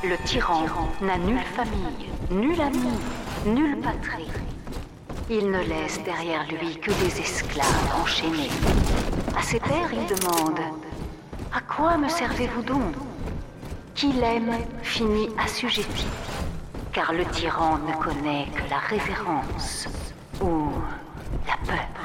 Le 0.08 0.16
tyran 0.18 0.66
n'a 1.00 1.18
nulle 1.18 1.42
famille, 1.56 2.10
nul 2.30 2.60
ami, 2.60 2.92
nulle 3.44 3.76
patrie. 3.78 4.30
Il 5.28 5.50
ne 5.50 5.58
laisse 5.58 6.00
derrière 6.04 6.46
lui 6.48 6.76
que 6.76 6.92
des 6.92 7.20
esclaves 7.20 7.92
enchaînés. 8.00 8.50
À 9.36 9.42
ses 9.42 9.58
pairs, 9.58 9.90
il 9.92 10.06
demande 10.06 10.60
À 11.52 11.60
quoi 11.60 11.96
me 11.96 12.08
servez-vous 12.08 12.62
donc? 12.62 12.94
Qui 13.96 14.12
l'aime 14.12 14.52
finit 14.82 15.30
assujetti, 15.44 16.06
car 16.92 17.12
le 17.12 17.24
tyran 17.24 17.78
ne 17.78 17.92
connaît 17.94 18.46
que 18.54 18.70
la 18.70 18.78
révérence 18.78 19.88
ou 20.40 20.70
la 21.48 21.56
peur. 21.66 21.95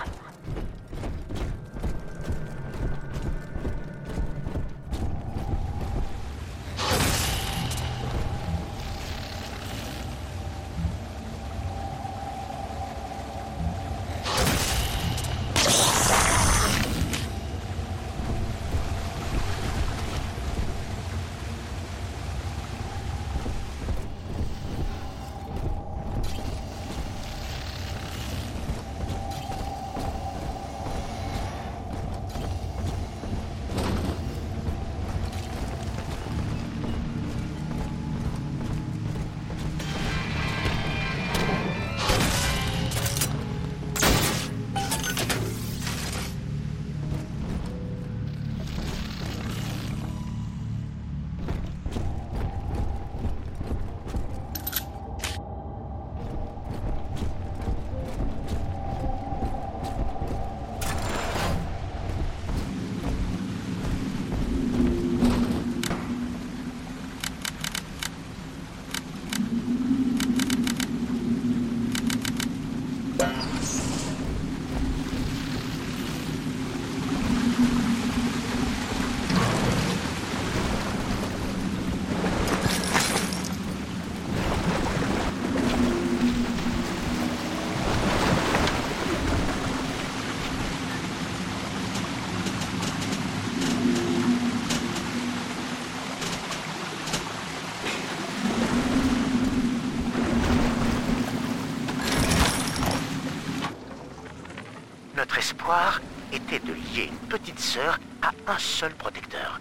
Petite 107.52 107.60
sœur 107.60 108.00
à 108.22 108.32
un 108.52 108.58
seul 108.58 108.94
protecteur. 108.96 109.60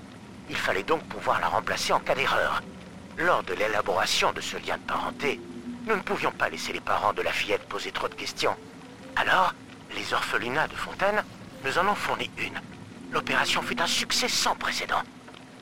Il 0.48 0.56
fallait 0.56 0.82
donc 0.82 1.02
pouvoir 1.04 1.40
la 1.40 1.48
remplacer 1.48 1.92
en 1.92 2.00
cas 2.00 2.14
d'erreur. 2.14 2.62
Lors 3.18 3.42
de 3.42 3.54
l'élaboration 3.54 4.32
de 4.32 4.40
ce 4.40 4.56
lien 4.56 4.76
de 4.78 4.82
parenté, 4.82 5.40
nous 5.86 5.96
ne 5.96 6.00
pouvions 6.00 6.32
pas 6.32 6.48
laisser 6.48 6.72
les 6.72 6.80
parents 6.80 7.12
de 7.12 7.22
la 7.22 7.32
fillette 7.32 7.68
poser 7.68 7.90
trop 7.90 8.08
de 8.08 8.14
questions. 8.14 8.54
Alors, 9.16 9.54
les 9.94 10.12
orphelinats 10.12 10.68
de 10.68 10.74
Fontaine 10.74 11.22
nous 11.64 11.78
en 11.78 11.88
ont 11.88 11.94
fourni 11.94 12.30
une. 12.38 12.60
L'opération 13.12 13.62
fut 13.62 13.80
un 13.80 13.86
succès 13.86 14.28
sans 14.28 14.54
précédent. 14.54 15.02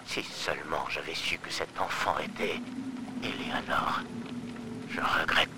Si 0.06 0.22
seulement 0.22 0.84
j'avais 0.90 1.14
su 1.14 1.38
que 1.38 1.50
cet 1.50 1.80
enfant 1.80 2.16
était 2.18 2.60
Eleanor. 3.22 4.00
Je 4.90 5.00
regrette 5.00 5.57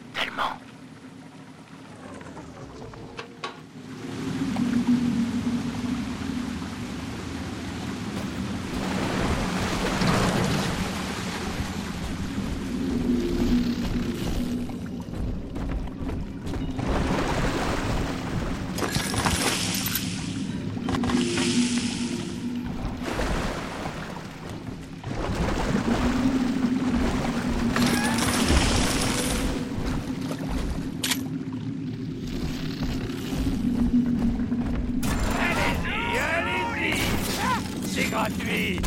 gratuit 38.38 38.80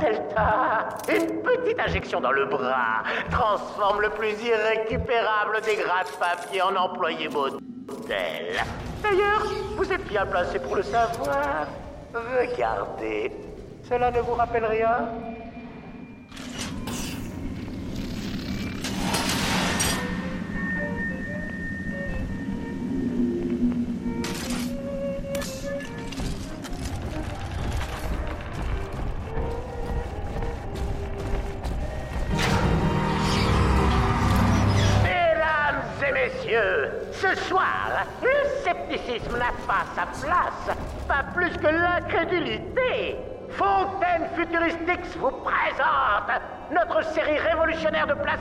Delta 0.00 0.88
Une 1.08 1.42
petite 1.42 1.78
injection 1.78 2.20
dans 2.20 2.32
le 2.32 2.46
bras 2.46 3.02
transforme 3.30 4.00
le 4.00 4.10
plus 4.10 4.34
irrécupérable 4.42 5.60
des 5.64 5.76
gratte-papier 5.76 6.62
en 6.62 6.74
employé 6.74 7.28
modèle. 7.28 8.64
D'ailleurs, 9.02 9.42
vous 9.76 9.92
êtes 9.92 10.06
bien 10.08 10.24
placé 10.24 10.58
pour 10.58 10.76
le 10.76 10.82
savoir. 10.82 11.66
Regardez. 12.14 13.32
Cela 13.88 14.10
ne 14.10 14.20
vous 14.20 14.34
rappelle 14.34 14.64
rien? 14.64 15.08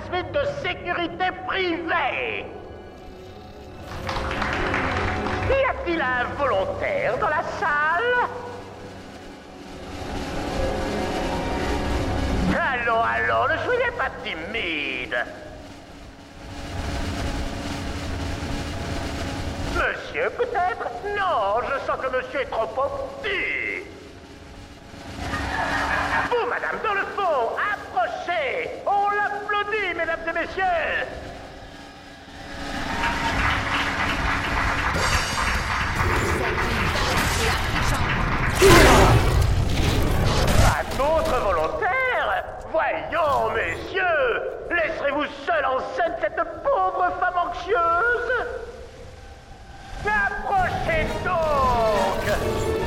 suite 0.07 0.31
de 0.31 0.43
sécurité 0.61 1.31
privée. 1.47 2.45
Y 5.49 5.65
a-t-il 5.69 6.01
un 6.01 6.23
volontaire 6.37 7.17
dans 7.17 7.29
la 7.29 7.43
salle? 7.59 8.29
Allons, 12.71 13.01
allons, 13.01 13.47
ne 13.53 13.57
soyez 13.65 13.91
pas 13.97 14.09
timide. 14.23 15.17
Monsieur, 19.75 20.29
peut-être? 20.31 20.87
Non, 21.17 21.61
je 21.63 21.85
sens 21.85 21.97
que 22.01 22.15
monsieur 22.15 22.41
est 22.41 22.45
trop 22.45 22.67
petit. 22.67 23.85
Vous, 26.29 26.45
madame, 26.49 26.79
dans 26.83 26.93
le 26.93 27.05
fond, 27.15 27.55
on 28.85 29.09
l'applaudit, 29.09 29.93
mesdames 29.95 30.19
et 30.27 30.33
messieurs. 30.33 30.63
Un 40.65 40.99
autre 40.99 41.39
volontaire 41.41 42.43
Voyons, 42.71 43.51
messieurs 43.53 44.41
Laisserez-vous 44.69 45.25
seul 45.45 45.65
en 45.65 45.79
scène 45.95 46.15
cette 46.21 46.35
pauvre 46.35 47.11
femme 47.19 47.37
anxieuse? 47.47 48.45
Approchez 50.05 51.07
donc. 51.25 52.78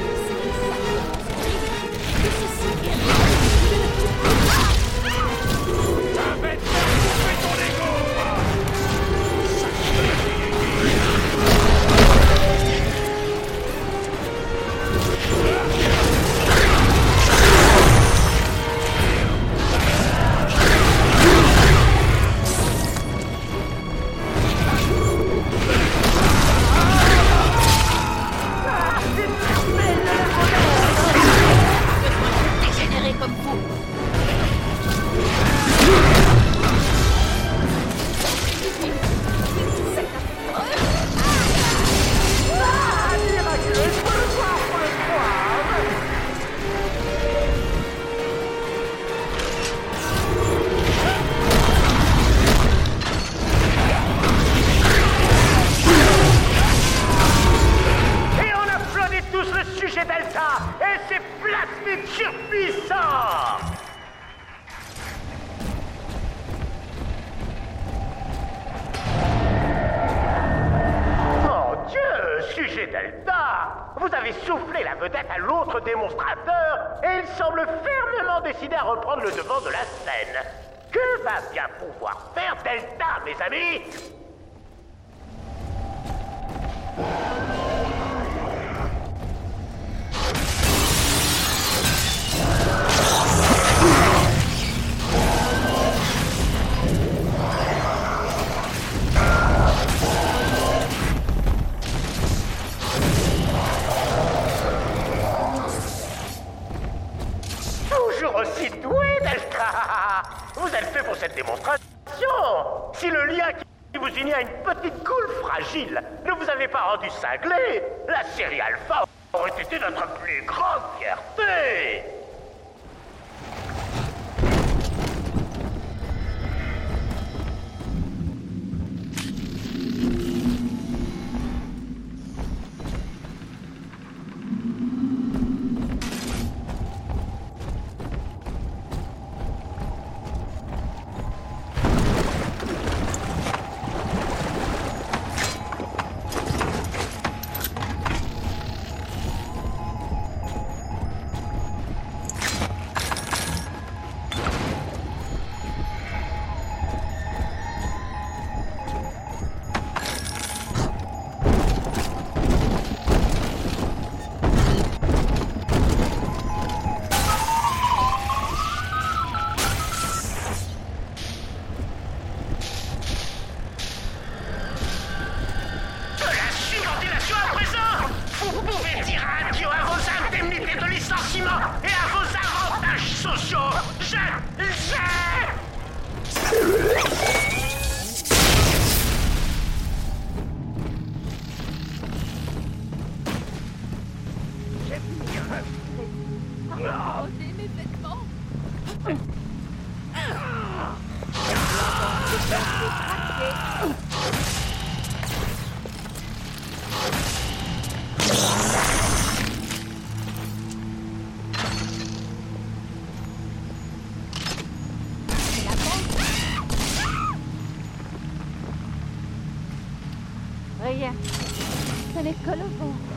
que 222.36 222.50
le 222.50 222.68
vent. 222.78 223.11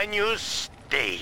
Agnus 0.00 0.70
Dei. 0.90 1.18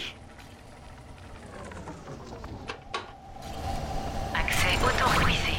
Accès 4.34 4.76
autorisé. 4.84 5.54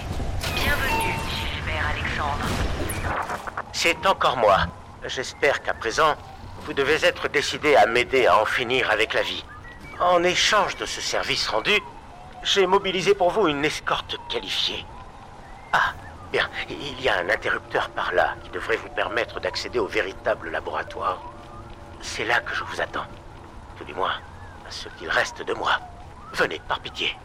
Bienvenue, 0.53 1.15
Gilbert 1.27 1.87
Alexandre. 1.95 2.45
C'est 3.73 4.05
encore 4.05 4.37
moi. 4.37 4.67
J'espère 5.07 5.63
qu'à 5.63 5.73
présent, 5.73 6.15
vous 6.61 6.73
devez 6.73 7.03
être 7.03 7.27
décidé 7.27 7.75
à 7.75 7.87
m'aider 7.87 8.27
à 8.27 8.39
en 8.39 8.45
finir 8.45 8.91
avec 8.91 9.15
la 9.15 9.23
vie. 9.23 9.43
En 9.99 10.23
échange 10.23 10.77
de 10.77 10.85
ce 10.85 11.01
service 11.01 11.47
rendu, 11.47 11.81
j'ai 12.43 12.67
mobilisé 12.67 13.15
pour 13.15 13.31
vous 13.31 13.47
une 13.47 13.65
escorte 13.65 14.15
qualifiée. 14.29 14.85
Ah, 15.73 15.93
bien, 16.31 16.47
il 16.69 17.01
y 17.01 17.09
a 17.09 17.17
un 17.17 17.29
interrupteur 17.29 17.89
par 17.89 18.13
là 18.13 18.35
qui 18.43 18.51
devrait 18.51 18.77
vous 18.77 18.89
permettre 18.89 19.39
d'accéder 19.39 19.79
au 19.79 19.87
véritable 19.87 20.51
laboratoire. 20.51 21.19
C'est 22.17 22.25
là 22.25 22.39
que 22.39 22.51
je 22.51 22.63
vous 22.63 22.81
attends. 22.81 23.05
Tout 23.77 23.83
du 23.83 23.93
moins, 23.93 24.15
à 24.67 24.71
ce 24.71 24.89
qu'il 24.97 25.07
reste 25.07 25.43
de 25.43 25.53
moi. 25.53 25.79
Venez, 26.33 26.59
par 26.67 26.79
pitié. 26.79 27.15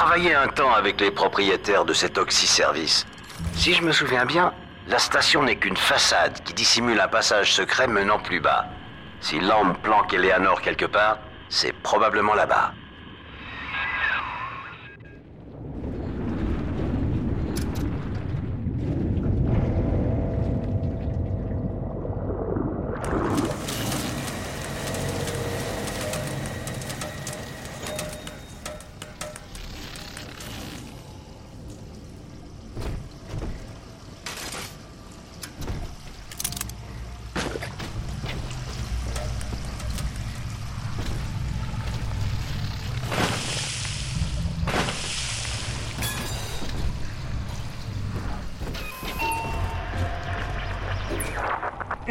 Travaillé 0.00 0.34
un 0.34 0.48
temps 0.48 0.72
avec 0.72 0.98
les 0.98 1.10
propriétaires 1.10 1.84
de 1.84 1.92
cet 1.92 2.16
oxy-service. 2.16 3.06
Si 3.54 3.74
je 3.74 3.82
me 3.82 3.92
souviens 3.92 4.24
bien, 4.24 4.54
la 4.88 4.98
station 4.98 5.42
n'est 5.42 5.56
qu'une 5.56 5.76
façade 5.76 6.42
qui 6.42 6.54
dissimule 6.54 6.98
un 6.98 7.06
passage 7.06 7.52
secret 7.52 7.86
menant 7.86 8.18
plus 8.18 8.40
bas. 8.40 8.64
Si 9.20 9.38
l'homme 9.40 9.76
planque 9.82 10.14
Eleanor 10.14 10.62
quelque 10.62 10.86
part, 10.86 11.18
c'est 11.50 11.74
probablement 11.74 12.32
là-bas. 12.32 12.72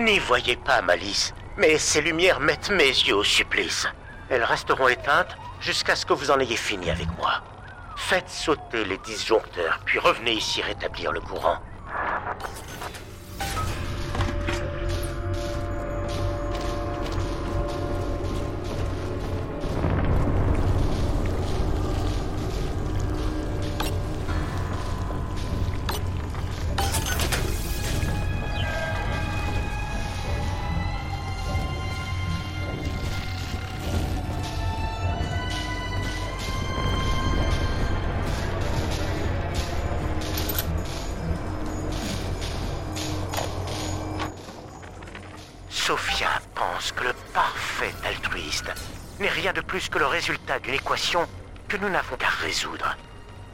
N'y 0.10 0.18
voyez 0.18 0.56
pas, 0.56 0.82
Malice, 0.82 1.36
mais 1.56 1.78
ces 1.78 2.02
lumières 2.02 2.40
mettent 2.40 2.72
mes 2.72 2.88
yeux 2.88 3.18
au 3.18 3.24
supplice. 3.24 3.86
Elles 4.32 4.44
resteront 4.44 4.88
éteintes 4.88 5.38
jusqu'à 5.62 5.96
ce 5.96 6.04
que 6.04 6.14
vous 6.14 6.32
en 6.32 6.40
ayez 6.40 6.56
fini 6.56 6.90
avec 6.90 7.06
moi. 7.20 7.44
Faites 7.96 8.28
sauter 8.28 8.86
les 8.86 8.98
disjoncteurs, 8.98 9.80
puis 9.86 10.00
revenez 10.00 10.32
ici 10.32 10.64
rétablir 10.64 11.12
le 11.12 11.22
courant. 11.22 11.60
Rien 49.40 49.54
de 49.54 49.62
plus 49.62 49.88
que 49.88 49.98
le 49.98 50.06
résultat 50.06 50.60
d'une 50.60 50.74
équation 50.74 51.26
que 51.70 51.78
nous 51.78 51.88
n'avons 51.88 52.18
qu'à 52.18 52.28
résoudre. 52.28 52.98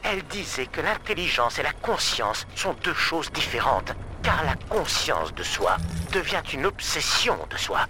Elle 0.02 0.24
disait 0.24 0.66
que 0.66 0.80
l'intelligence 0.80 1.60
et 1.60 1.62
la 1.62 1.72
conscience 1.72 2.44
sont 2.56 2.74
deux 2.82 2.94
choses 2.94 3.30
différentes, 3.30 3.92
car 4.20 4.42
la 4.42 4.56
conscience 4.68 5.32
de 5.32 5.44
soi 5.44 5.76
devient 6.10 6.42
une 6.52 6.66
obsession 6.66 7.38
de 7.48 7.56
soi. 7.56 7.86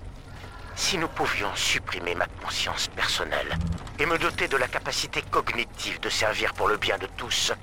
Si 0.75 0.99
nous 0.99 1.09
pouvions 1.09 1.49
supprimer 1.55 2.15
ma 2.15 2.27
conscience 2.45 2.89
personnelle 2.89 3.57
et 3.99 4.05
me 4.05 4.19
doter 4.19 4.47
de 4.47 4.59
la 4.59 4.69
capacité 4.69 5.23
cognitive 5.31 5.99
de 6.01 6.11
servir 6.11 6.53
pour 6.53 6.69
le 6.69 6.77
bien 6.77 6.99
de 6.99 7.09
tous, 7.17 7.55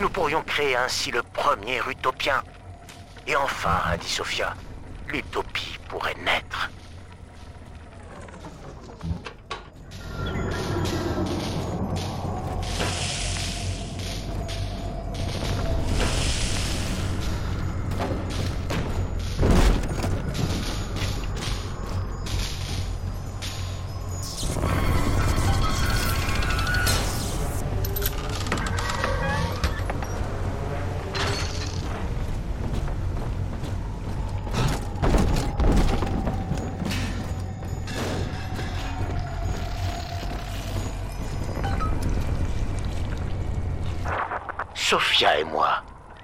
nous 0.00 0.10
pourrions 0.10 0.42
créer 0.42 0.76
ainsi 0.76 1.10
le 1.10 1.22
premier 1.22 1.80
utopien. 1.88 2.42
Et 3.26 3.36
enfin, 3.36 3.80
a 3.86 3.96
dit 3.96 4.10
Sophia, 4.10 4.54
l'utopie 5.06 5.78
pourrait 5.88 6.16
naître. 6.22 6.68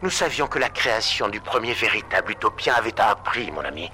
Nous 0.05 0.11
savions 0.11 0.47
que 0.47 0.59
la 0.59 0.69
création 0.69 1.31
du 1.31 1.41
premier 1.41 1.73
véritable 1.73 2.33
utopien 2.33 2.75
avait 2.75 3.01
un 3.01 3.15
prix, 3.15 3.51
mon 3.51 3.65
ami. 3.65 3.91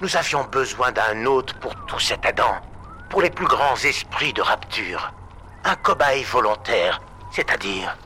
Nous 0.00 0.16
avions 0.16 0.44
besoin 0.44 0.92
d'un 0.92 1.26
hôte 1.26 1.54
pour 1.54 1.74
tout 1.86 1.98
cet 1.98 2.24
Adam, 2.24 2.54
pour 3.10 3.20
les 3.20 3.30
plus 3.30 3.46
grands 3.46 3.74
esprits 3.74 4.32
de 4.32 4.40
rapture. 4.40 5.12
Un 5.64 5.74
cobaye 5.74 6.22
volontaire, 6.22 7.00
c'est-à-dire 7.32 7.96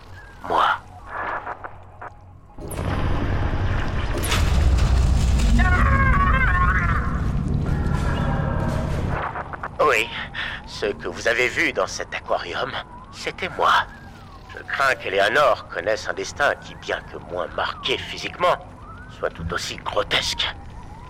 moi. 0.48 0.68
Oui, 9.86 10.08
ce 10.66 10.86
que 10.86 11.08
vous 11.08 11.28
avez 11.28 11.48
vu 11.48 11.74
dans 11.74 11.86
cet 11.86 12.14
aquarium, 12.14 12.72
c'était 13.12 13.50
moi. 13.50 13.84
Je 14.54 14.62
crains 14.62 14.94
qu'Eleanor 14.94 15.68
connaisse 15.68 16.08
un 16.08 16.14
destin 16.14 16.54
qui, 16.56 16.74
bien 16.76 17.00
que 17.12 17.18
moins 17.32 17.48
marqué 17.48 17.98
physiquement, 17.98 18.56
soit 19.18 19.30
tout 19.30 19.52
aussi 19.52 19.76
grotesque. 19.76 20.46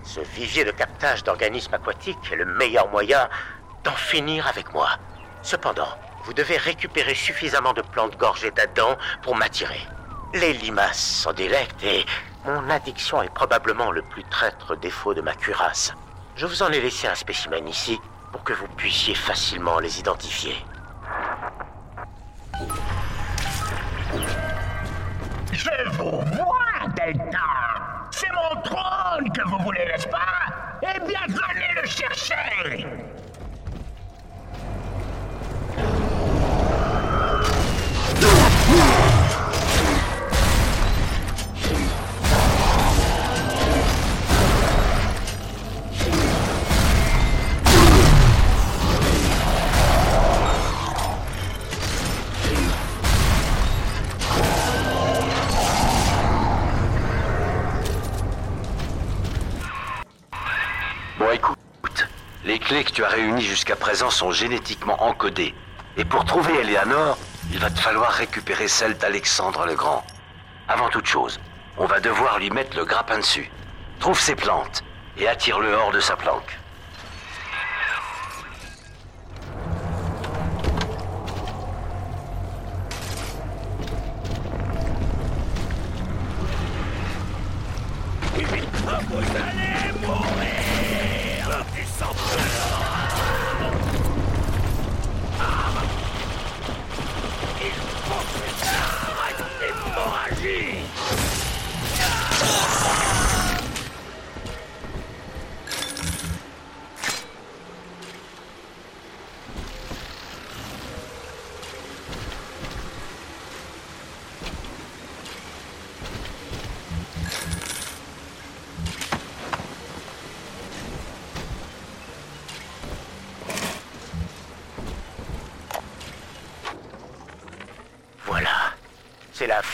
Ce 0.03 0.21
vivier 0.21 0.65
de 0.65 0.71
captage 0.71 1.23
d'organismes 1.23 1.75
aquatiques 1.75 2.33
est 2.33 2.37
le 2.37 2.47
meilleur 2.47 2.89
moyen 2.89 3.29
d'en 3.85 3.93
finir 3.93 4.47
avec 4.47 4.73
moi. 4.73 4.89
Cependant, 5.43 5.89
vous 6.25 6.33
devez 6.33 6.57
récupérer 6.57 7.15
suffisamment 7.15 7.73
de 7.73 7.83
plantes 7.83 8.17
gorgées 8.17 8.51
d'Adam 8.51 8.97
pour 9.23 9.37
m'attirer. 9.37 9.81
Les 10.35 10.53
limaces 10.53 11.23
sont 11.23 11.33
délectes 11.33 11.83
et 11.85 12.05
mon 12.45 12.69
addiction 12.71 13.23
est 13.23 13.33
probablement 13.33 13.91
le 13.91 14.03
plus 14.03 14.25
traître 14.25 14.77
défaut 14.77 15.15
de 15.15 15.21
ma 15.21 15.35
cuirasse. 15.35 15.93
Je 16.37 16.47
vous 16.47 16.63
en 16.63 16.71
ai 16.71 16.81
laissé 16.81 17.07
un 17.07 17.15
spécimen 17.15 17.67
ici 17.69 17.99
pour 18.33 18.43
que 18.45 18.53
vous 18.53 18.69
puissiez 18.77 19.15
facilement 19.15 19.79
les 19.79 20.01
identifier. 20.01 20.57
Je 25.53 25.91
vous 25.93 26.21
vois, 26.21 26.89
Delta. 26.97 27.39
C'est 28.11 28.33
mon 28.33 28.61
trône 28.63 29.31
que 29.33 29.43
vous 29.49 29.59
voulez, 29.65 29.85
n'est-ce 29.87 30.09
pas? 30.09 30.19
Eh 30.83 31.01
bien, 31.01 31.21
venez 31.27 31.81
le 31.83 31.89
chercher 31.89 32.35
tu 62.99 63.05
as 63.05 63.11
réunies 63.11 63.45
jusqu'à 63.45 63.77
présent 63.77 64.11
sont 64.11 64.33
génétiquement 64.33 65.01
encodées. 65.05 65.55
Et 65.97 66.05
pour 66.05 66.25
trouver 66.25 66.53
Eleanor, 66.63 67.17
il 67.53 67.61
va 67.61 67.71
te 67.71 67.79
falloir 67.79 68.11
récupérer 68.11 68.67
celle 68.67 68.99
d'Alexandre 68.99 69.67
le 69.67 69.77
Grand. 69.77 70.05
Avant 70.67 70.89
toute 70.89 71.07
chose, 71.07 71.39
on 71.77 71.87
va 71.87 72.01
devoir 72.01 72.41
lui 72.41 72.51
mettre 72.51 72.77
le 72.77 72.85
grappin 72.85 73.19
dessus. 73.19 73.53
Trouve 74.01 74.19
ses 74.19 74.35
plantes 74.35 74.83
et 75.17 75.29
attire-le 75.29 75.73
hors 75.75 75.93
de 75.93 76.01
sa 76.01 76.17
planque. 76.17 76.58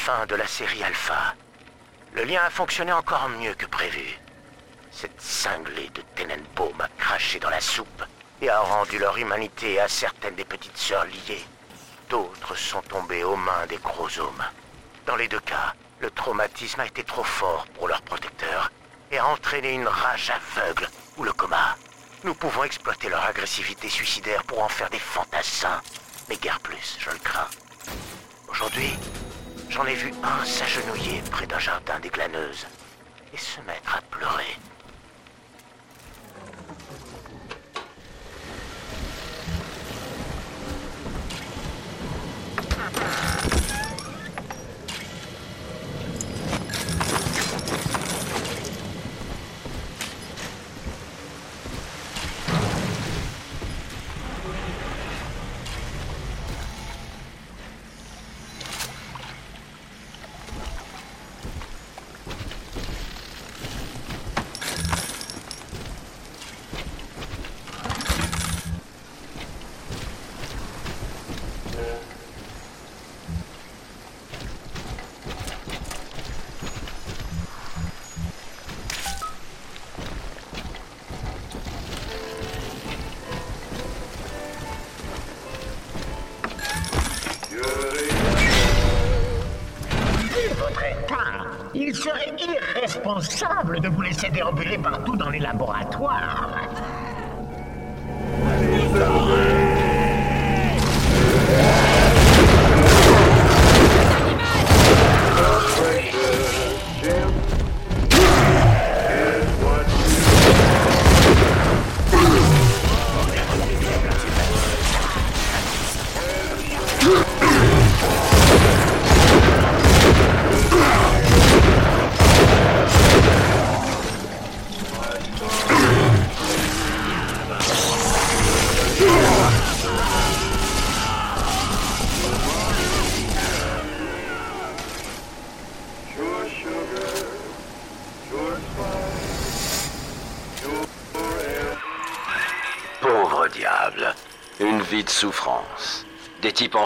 Fin 0.04 0.26
de 0.26 0.34
la 0.34 0.46
série 0.46 0.84
Alpha. 0.84 1.34
Le 2.12 2.24
lien 2.24 2.42
a 2.44 2.50
fonctionné 2.50 2.92
encore 2.92 3.26
mieux 3.30 3.54
que 3.54 3.64
prévu. 3.64 4.20
Cette 4.90 5.18
cinglée 5.18 5.88
de 5.94 6.02
Tenenbaum 6.14 6.78
a 6.78 6.88
craché 6.98 7.40
dans 7.40 7.48
la 7.48 7.62
soupe 7.62 8.04
et 8.42 8.50
a 8.50 8.60
rendu 8.60 8.98
leur 8.98 9.16
humanité 9.16 9.80
à 9.80 9.88
certaines 9.88 10.34
des 10.34 10.44
petites 10.44 10.76
sœurs 10.76 11.06
liées. 11.06 11.46
D'autres 12.10 12.54
sont 12.54 12.82
tombées 12.82 13.24
aux 13.24 13.36
mains 13.36 13.66
des 13.66 13.78
chromosomes. 13.78 14.44
Dans 15.06 15.16
les 15.16 15.26
deux 15.26 15.40
cas, 15.40 15.72
le 16.00 16.10
traumatisme 16.10 16.80
a 16.80 16.86
été 16.86 17.02
trop 17.02 17.24
fort 17.24 17.66
pour 17.72 17.88
leurs 17.88 18.02
protecteurs 18.02 18.70
et 19.10 19.16
a 19.16 19.26
entraîné 19.26 19.72
une 19.72 19.88
rage 19.88 20.30
aveugle 20.30 20.90
ou 21.16 21.24
le 21.24 21.32
coma. 21.32 21.78
Nous 22.24 22.34
pouvons 22.34 22.64
exploiter 22.64 23.08
leur 23.08 23.24
agressivité 23.24 23.88
suicidaire 23.88 24.44
pour 24.44 24.62
en 24.62 24.68
faire 24.68 24.90
des 24.90 24.98
fantassins. 24.98 25.80
Mais 26.28 26.36
guère 26.36 26.60
plus, 26.60 26.98
je 27.00 27.08
le 27.08 27.18
crains. 27.20 27.48
Aujourd'hui, 28.48 28.98
j'en 29.74 29.86
ai 29.86 29.94
vu 29.94 30.12
un 30.22 30.44
s'agenouiller 30.44 31.20
près 31.32 31.46
d'un 31.48 31.58
jardin 31.58 31.98
des 31.98 32.08
glaneuses 32.08 32.64
et 33.32 33.36
se 33.36 33.60
mettre 33.62 33.96
à 33.96 34.00
pleurer. 34.02 34.56
De 93.20 93.88
vous 93.88 94.02
laisser 94.02 94.28
déambuler 94.30 94.76
partout 94.78 95.16
dans 95.16 95.30
les 95.30 95.38
laboratoires. 95.38 95.73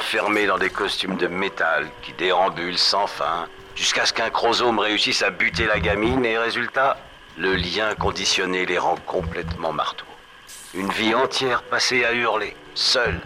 Enfermés 0.08 0.46
dans 0.46 0.56
des 0.56 0.70
costumes 0.70 1.18
de 1.18 1.26
métal 1.26 1.86
qui 2.00 2.14
déambulent 2.14 2.78
sans 2.78 3.06
fin 3.06 3.46
jusqu'à 3.74 4.06
ce 4.06 4.14
qu'un 4.14 4.30
chromosome 4.30 4.78
réussisse 4.78 5.20
à 5.22 5.28
buter 5.28 5.66
la 5.66 5.80
gamine 5.80 6.24
et 6.24 6.38
résultat, 6.38 6.96
le 7.36 7.54
lien 7.54 7.94
conditionné 7.94 8.64
les 8.64 8.78
rend 8.78 8.96
complètement 9.04 9.70
marteaux. 9.70 10.06
Une 10.72 10.90
vie 10.92 11.14
entière 11.14 11.62
passée 11.64 12.06
à 12.06 12.14
hurler, 12.14 12.56
seul. 12.74 13.20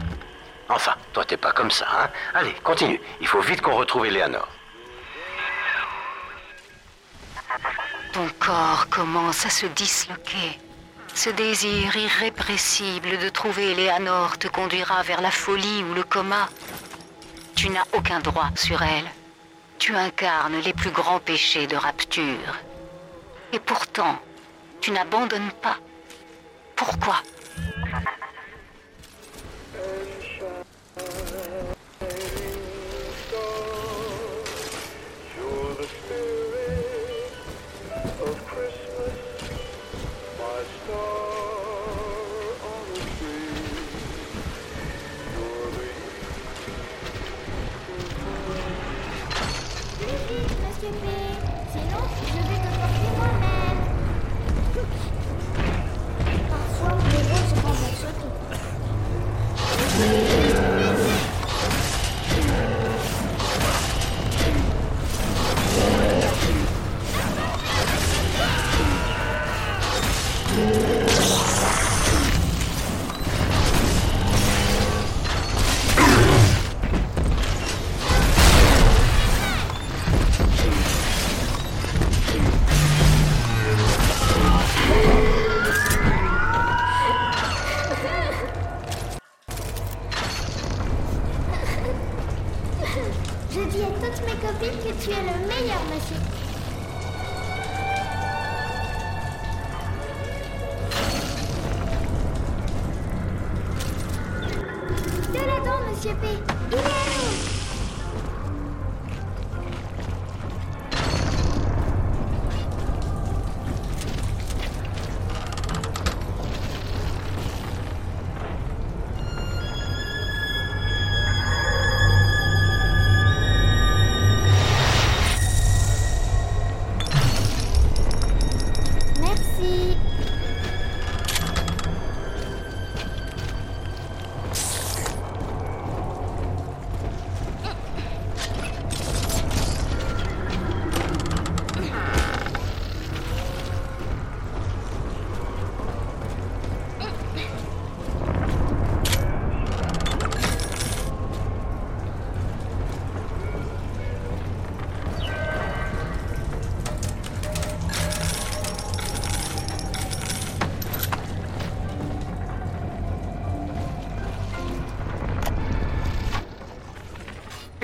Enfin, 0.69 0.97
toi 1.13 1.25
t'es 1.25 1.37
pas 1.37 1.53
comme 1.53 1.71
ça, 1.71 1.87
hein 1.89 2.11
Allez, 2.35 2.55
continue. 2.65 3.01
Il 3.21 3.29
faut 3.29 3.41
vite 3.41 3.61
qu'on 3.61 3.77
retrouve 3.77 4.07
Eleanor. 4.07 4.49
Ton 8.13 8.27
corps 8.41 8.89
commence 8.91 9.47
à 9.47 9.51
se 9.51 9.67
disloquer. 9.67 10.59
Ce 11.15 11.31
désir 11.31 11.95
irrépressible 11.97 13.19
de 13.19 13.29
trouver 13.29 13.75
Léanor 13.75 14.39
te 14.39 14.49
conduira 14.49 15.03
vers 15.03 15.21
la 15.21 15.31
folie 15.31 15.85
ou 15.85 15.95
le 15.95 16.03
coma. 16.03 16.49
Tu 17.55 17.69
n'as 17.69 17.85
aucun 17.93 18.21
droit 18.21 18.51
sur 18.57 18.83
elle. 18.83 19.11
Tu 19.79 19.95
incarnes 19.95 20.61
les 20.61 20.73
plus 20.73 20.91
grands 20.91 21.21
péchés 21.21 21.67
de 21.67 21.77
rapture. 21.77 22.59
Et 23.53 23.59
pourtant, 23.59 24.19
tu 24.81 24.91
n'abandonnes 24.91 25.53
pas. 25.61 25.77
Pourquoi? 26.77 27.17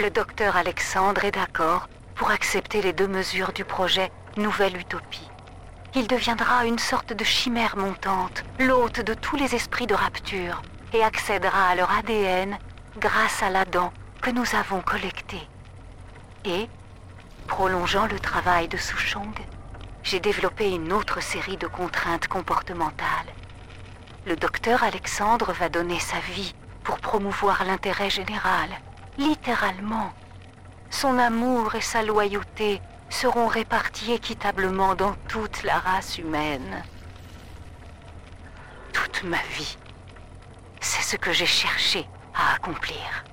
Le 0.09 0.15
docteur 0.15 0.57
Alexandre 0.57 1.27
est 1.27 1.33
d'accord 1.33 1.87
pour 2.15 2.31
accepter 2.31 2.81
les 2.81 2.95
deux 2.95 3.07
mesures 3.07 3.53
du 3.53 3.63
projet 3.63 4.11
Nouvelle 4.39 4.79
Utopie. 4.79 5.29
Il 5.95 6.07
deviendra 6.07 6.65
une 6.65 6.79
sorte 6.79 7.13
de 7.13 7.25
chimère 7.25 7.77
montante, 7.77 8.43
l'hôte 8.59 9.01
de 9.01 9.13
tous 9.13 9.37
les 9.37 9.55
esprits 9.55 9.87
de 9.87 9.95
rapture, 9.95 10.63
et 10.95 11.05
accédera 11.05 11.69
à 11.69 11.75
leur 11.75 11.91
ADN 11.91 12.57
grâce 12.99 13.43
à 13.43 13.51
la 13.51 13.67
dent 13.67 13.93
que 14.23 14.31
nous 14.31 14.47
avons 14.55 14.81
collectée. 14.81 15.47
Et, 16.47 16.71
prolongeant 17.47 18.07
le 18.07 18.19
travail 18.19 18.67
de 18.67 18.79
Souchong, 18.79 19.35
j'ai 20.03 20.21
développé 20.21 20.71
une 20.71 20.91
autre 20.91 21.23
série 21.23 21.59
de 21.59 21.67
contraintes 21.67 22.29
comportementales. 22.29 23.35
Le 24.25 24.37
docteur 24.37 24.85
Alexandre 24.85 25.53
va 25.53 25.69
donner 25.69 26.01
sa 26.01 26.19
vie 26.21 26.55
pour 26.83 26.99
promouvoir 26.99 27.67
l'intérêt 27.67 28.09
général, 28.09 28.71
littéralement. 29.19 30.12
Son 30.91 31.19
amour 31.19 31.75
et 31.75 31.83
sa 31.83 32.03
loyauté 32.03 32.81
seront 33.11 33.47
répartis 33.47 34.12
équitablement 34.12 34.95
dans 34.95 35.14
toute 35.29 35.62
la 35.64 35.79
race 35.79 36.19
humaine. 36.19 36.83
Toute 38.93 39.25
ma 39.25 39.43
vie, 39.57 39.77
c'est 40.81 41.03
ce 41.03 41.16
que 41.16 41.33
j'ai 41.33 41.47
cherché 41.47 42.07
à 42.35 42.55
accomplir. 42.55 43.25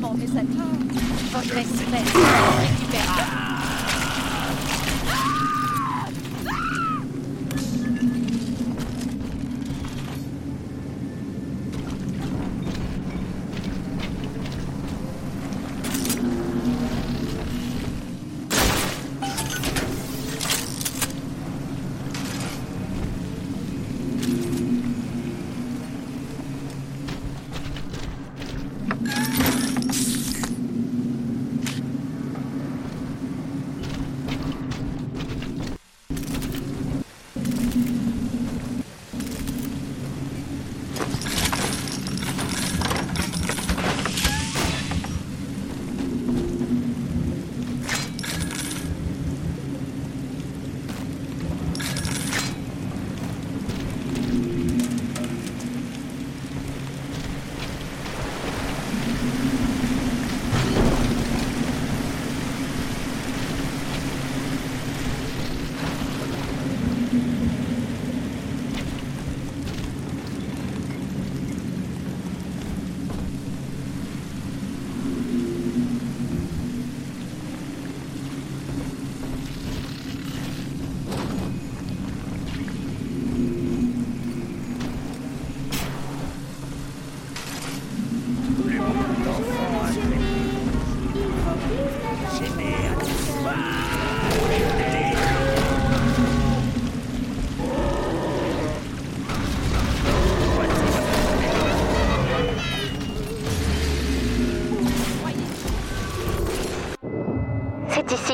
réellement 0.00 0.14
mes 0.14 0.38
amis. 0.38 0.58
Votre 1.32 1.56
espèce 1.56 2.31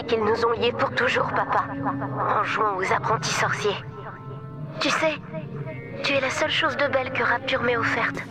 qu'ils 0.09 0.25
nous 0.25 0.45
ont 0.45 0.53
liés 0.53 0.73
pour 0.73 0.91
toujours, 0.95 1.29
papa. 1.29 1.65
En 2.41 2.43
jouant 2.45 2.77
aux 2.77 2.93
apprentis 2.93 3.33
sorciers. 3.35 3.77
Tu 4.81 4.89
sais, 4.91 5.15
tu 6.03 6.15
es 6.15 6.21
la 6.21 6.31
seule 6.31 6.51
chose 6.51 6.77
de 6.77 6.87
belle 6.89 7.13
que 7.13 7.23
Rapture 7.23 7.63
m'ait 7.63 7.77
offerte. 7.77 8.23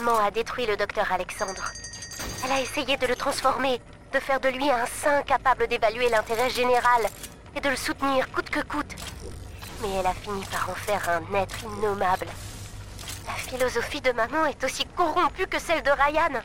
Maman 0.00 0.18
a 0.18 0.30
détruit 0.30 0.64
le 0.64 0.78
docteur 0.78 1.12
Alexandre. 1.12 1.72
Elle 2.42 2.52
a 2.52 2.60
essayé 2.62 2.96
de 2.96 3.06
le 3.06 3.14
transformer, 3.14 3.82
de 4.14 4.18
faire 4.18 4.40
de 4.40 4.48
lui 4.48 4.70
un 4.70 4.86
saint 4.86 5.20
capable 5.24 5.66
d'évaluer 5.66 6.08
l'intérêt 6.08 6.48
général 6.48 7.02
et 7.54 7.60
de 7.60 7.68
le 7.68 7.76
soutenir 7.76 8.30
coûte 8.32 8.48
que 8.48 8.60
coûte. 8.60 8.94
Mais 9.82 9.90
elle 9.98 10.06
a 10.06 10.14
fini 10.14 10.42
par 10.46 10.70
en 10.70 10.74
faire 10.74 11.06
un 11.10 11.34
être 11.36 11.62
innommable. 11.64 12.28
La 13.26 13.34
philosophie 13.34 14.00
de 14.00 14.12
maman 14.12 14.46
est 14.46 14.64
aussi 14.64 14.86
corrompue 14.96 15.46
que 15.46 15.58
celle 15.60 15.82
de 15.82 15.90
Ryan. 15.90 16.40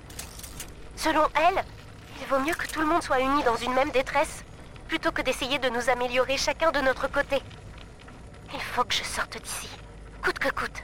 Selon 0.97 1.25
elle, 1.35 1.63
il 2.19 2.27
vaut 2.27 2.39
mieux 2.39 2.55
que 2.55 2.67
tout 2.67 2.81
le 2.81 2.87
monde 2.87 3.03
soit 3.03 3.21
uni 3.21 3.41
dans 3.43 3.55
une 3.55 3.73
même 3.73 3.91
détresse, 3.91 4.43
plutôt 4.89 5.13
que 5.13 5.21
d'essayer 5.21 5.59
de 5.59 5.69
nous 5.69 5.89
améliorer 5.89 6.35
chacun 6.35 6.73
de 6.73 6.81
notre 6.81 7.07
côté. 7.09 7.41
Il 8.53 8.61
faut 8.61 8.83
que 8.83 8.93
je 8.93 9.03
sorte 9.03 9.41
d'ici, 9.41 9.69
coûte 10.21 10.39
que 10.39 10.49
coûte. 10.49 10.83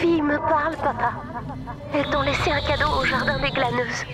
filles 0.00 0.22
me 0.22 0.38
parlent, 0.38 0.76
papa. 0.76 1.12
Elles 1.94 2.08
t'ont 2.10 2.22
laissé 2.22 2.50
un 2.50 2.60
cadeau 2.60 2.90
au 3.00 3.04
jardin 3.04 3.38
des 3.38 3.50
glaneuses. 3.50 4.04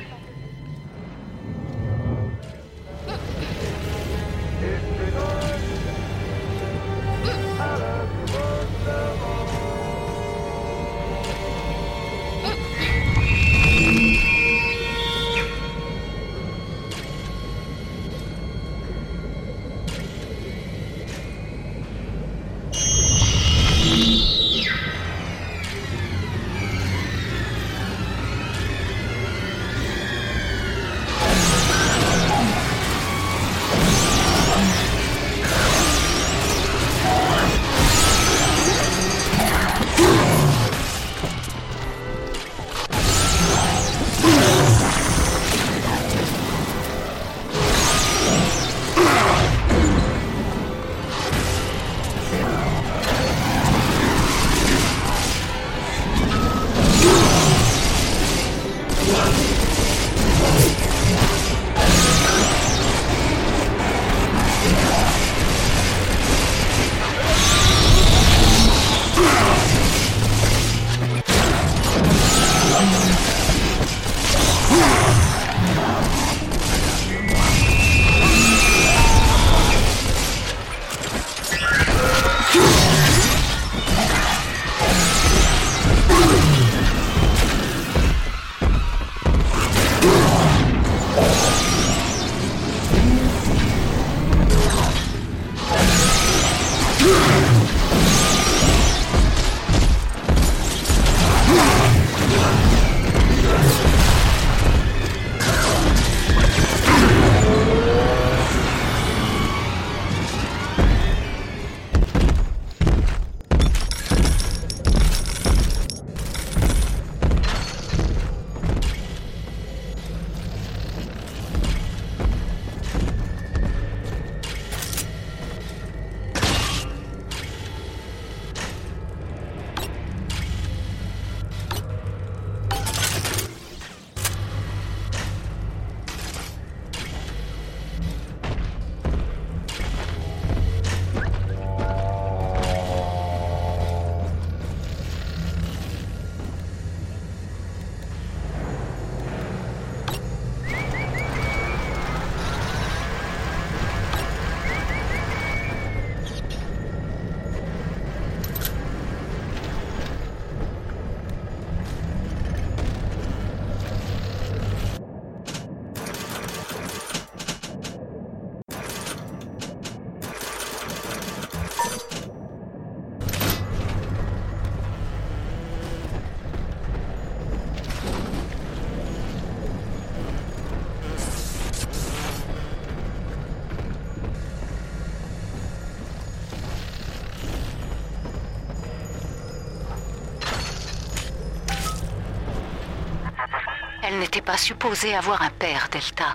Elle 194.15 194.20
n'était 194.20 194.43
pas 194.43 194.57
supposée 194.57 195.12
avoir 195.16 195.43
un 195.43 195.51
père, 195.51 195.89
Delta. 195.91 196.35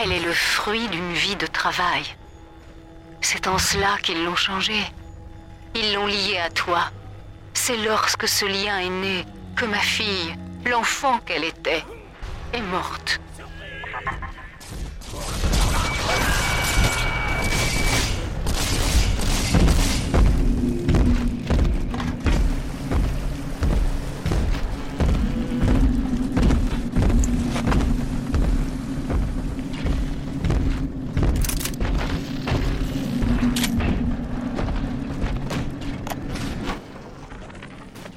Elle 0.00 0.12
est 0.12 0.20
le 0.20 0.32
fruit 0.32 0.86
d'une 0.86 1.12
vie 1.14 1.34
de 1.34 1.48
travail. 1.48 2.04
C'est 3.20 3.48
en 3.48 3.58
cela 3.58 3.96
qu'ils 4.04 4.24
l'ont 4.24 4.36
changée. 4.36 4.84
Ils 5.74 5.94
l'ont 5.94 6.06
liée 6.06 6.38
à 6.38 6.48
toi. 6.48 6.92
C'est 7.54 7.76
lorsque 7.78 8.28
ce 8.28 8.44
lien 8.44 8.78
est 8.78 8.88
né 8.88 9.24
que 9.56 9.64
ma 9.64 9.80
fille, 9.80 10.36
l'enfant 10.64 11.18
qu'elle 11.26 11.42
était, 11.42 11.84
est 12.52 12.62
morte. 12.62 13.20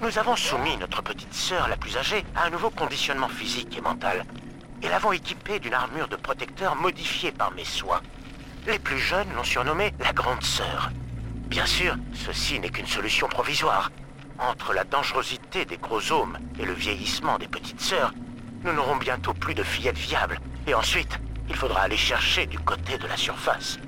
Nous 0.06 0.20
avons 0.20 0.36
soumis 0.36 0.78
notre 0.78 1.02
petite 1.02 1.34
sœur 1.34 1.68
la 1.68 1.78
plus 1.78 1.98
âgée 1.98 2.24
à 2.36 2.46
un 2.46 2.52
nouveau 2.52 2.70
conditionnement 2.70 3.28
physique 3.28 3.76
et 3.76 3.82
mental. 3.82 4.24
Et 4.84 4.88
l'avons 4.88 5.12
équipée 5.12 5.58
d'une 5.58 5.74
armure 5.74 6.08
de 6.08 6.16
protecteur 6.16 6.76
modifiée 6.76 7.32
par 7.32 7.52
mes 7.54 7.66
soins. 7.66 8.02
Les 8.68 8.78
plus 8.78 9.00
jeunes 9.00 9.34
l'ont 9.36 9.44
surnommée 9.44 9.96
la 10.00 10.14
Grande 10.14 10.44
Sœur. 10.44 10.92
Bien 11.48 11.66
sûr, 11.66 11.96
ceci 12.14 12.60
n'est 12.60 12.70
qu'une 12.70 12.86
solution 12.86 13.28
provisoire. 13.28 13.92
Entre 14.38 14.74
la 14.74 14.84
dangerosité 14.84 15.66
des 15.66 15.78
chromosomes 15.78 16.38
et 16.60 16.66
le 16.66 16.74
vieillissement 16.74 17.40
des 17.40 17.48
petites 17.48 17.82
sœurs, 17.82 18.14
nous 18.64 18.74
n'aurons 18.74 18.98
bientôt 18.98 19.34
plus 19.34 19.56
de 19.56 19.64
fillettes 19.64 19.98
viables. 19.98 20.40
Et 20.68 20.76
ensuite, 20.76 21.20
il 21.50 21.56
faudra 21.56 21.82
aller 21.82 21.98
chercher 21.98 22.46
du 22.46 22.60
côté 22.60 23.00
de 23.00 23.08
la 23.08 23.18
surface. 23.18 23.80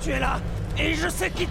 Tu 0.00 0.10
es 0.10 0.18
là 0.18 0.40
et 0.78 0.94
je 0.94 1.08
sais 1.08 1.30
qui 1.30 1.46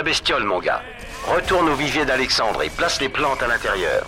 la 0.00 0.04
bestiole, 0.04 0.44
mon 0.44 0.60
gars. 0.60 0.82
Retourne 1.26 1.68
au 1.68 1.74
vivier 1.74 2.06
d'Alexandre 2.06 2.62
et 2.62 2.70
place 2.70 3.02
les 3.02 3.10
plantes 3.10 3.42
à 3.42 3.46
l'intérieur. 3.46 4.06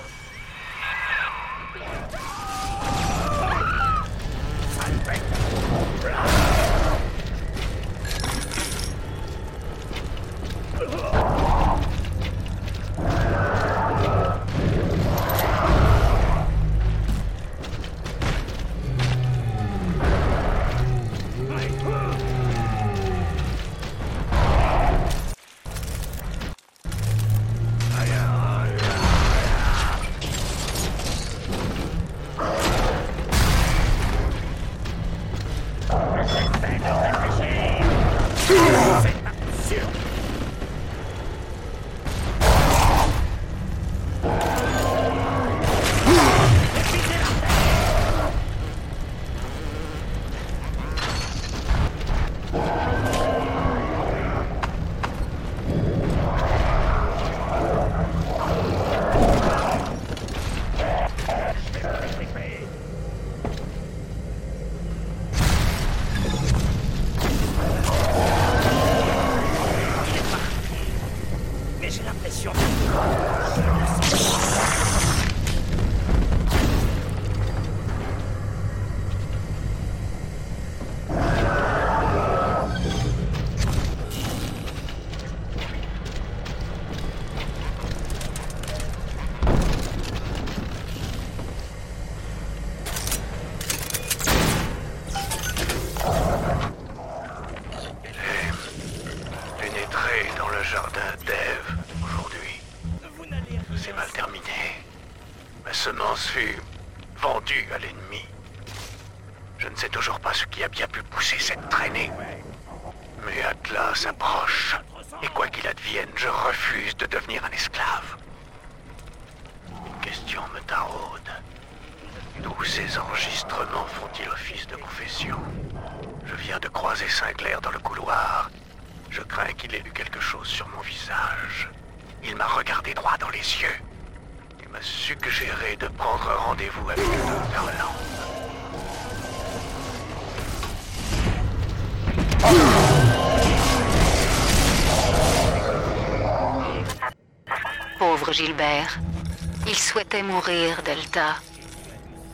Souhaitait 149.93 150.23
mourir, 150.23 150.83
Delta. 150.87 151.37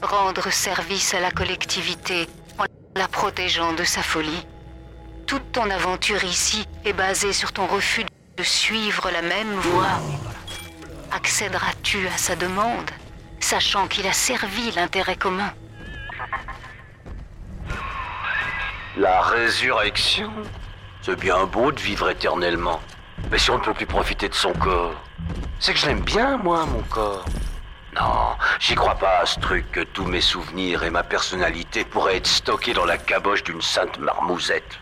Rendre 0.01 0.49
service 0.49 1.13
à 1.13 1.19
la 1.19 1.33
collectivité 1.33 2.29
en 2.57 2.67
la 2.95 3.09
protégeant 3.09 3.73
de 3.73 3.83
sa 3.83 4.01
folie. 4.01 4.47
Toute 5.27 5.51
ton 5.51 5.69
aventure 5.69 6.23
ici 6.23 6.65
est 6.85 6.93
basée 6.93 7.33
sur 7.33 7.51
ton 7.53 7.67
refus 7.67 8.05
de 8.37 8.43
suivre 8.45 9.11
la 9.11 9.23
même 9.23 9.53
voie. 9.55 9.99
Accéderas-tu 11.11 12.07
à 12.07 12.17
sa 12.17 12.37
demande, 12.37 12.93
sachant 13.41 13.89
qu'il 13.89 14.07
a 14.07 14.13
servi 14.13 14.71
l'intérêt 14.71 15.17
commun? 15.17 15.53
La 18.97 19.21
résurrection? 19.23 20.31
C'est 21.03 21.19
bien 21.19 21.45
beau 21.47 21.73
de 21.73 21.81
vivre 21.81 22.09
éternellement. 22.09 22.81
Mais 23.33 23.39
si 23.39 23.51
on 23.51 23.59
ne 23.59 23.65
peut 23.65 23.75
plus 23.75 23.87
profiter 23.87 24.29
de 24.29 24.35
son 24.35 24.53
corps, 24.53 24.95
c'est 25.59 25.73
que 25.73 25.81
je 25.81 25.87
l'aime 25.87 26.03
bien, 26.03 26.37
moi, 26.37 26.65
mon 26.67 26.83
corps. 26.83 27.25
Non, 27.95 28.37
j'y 28.61 28.75
crois 28.75 28.95
pas 28.97 29.21
à 29.21 29.27
ce 29.27 29.41
truc 29.41 29.71
que 29.73 29.81
tous 29.81 30.05
mes 30.05 30.21
souvenirs 30.21 30.85
et 30.85 30.91
ma 30.91 31.03
personnalité 31.03 31.85
pourraient 31.85 32.17
être 32.17 32.27
stockés 32.27 32.75
dans 32.75 32.85
la 32.85 32.99
caboche 32.99 33.45
d'une 33.45 33.63
sainte 33.63 33.99
marmousette. 33.99 34.79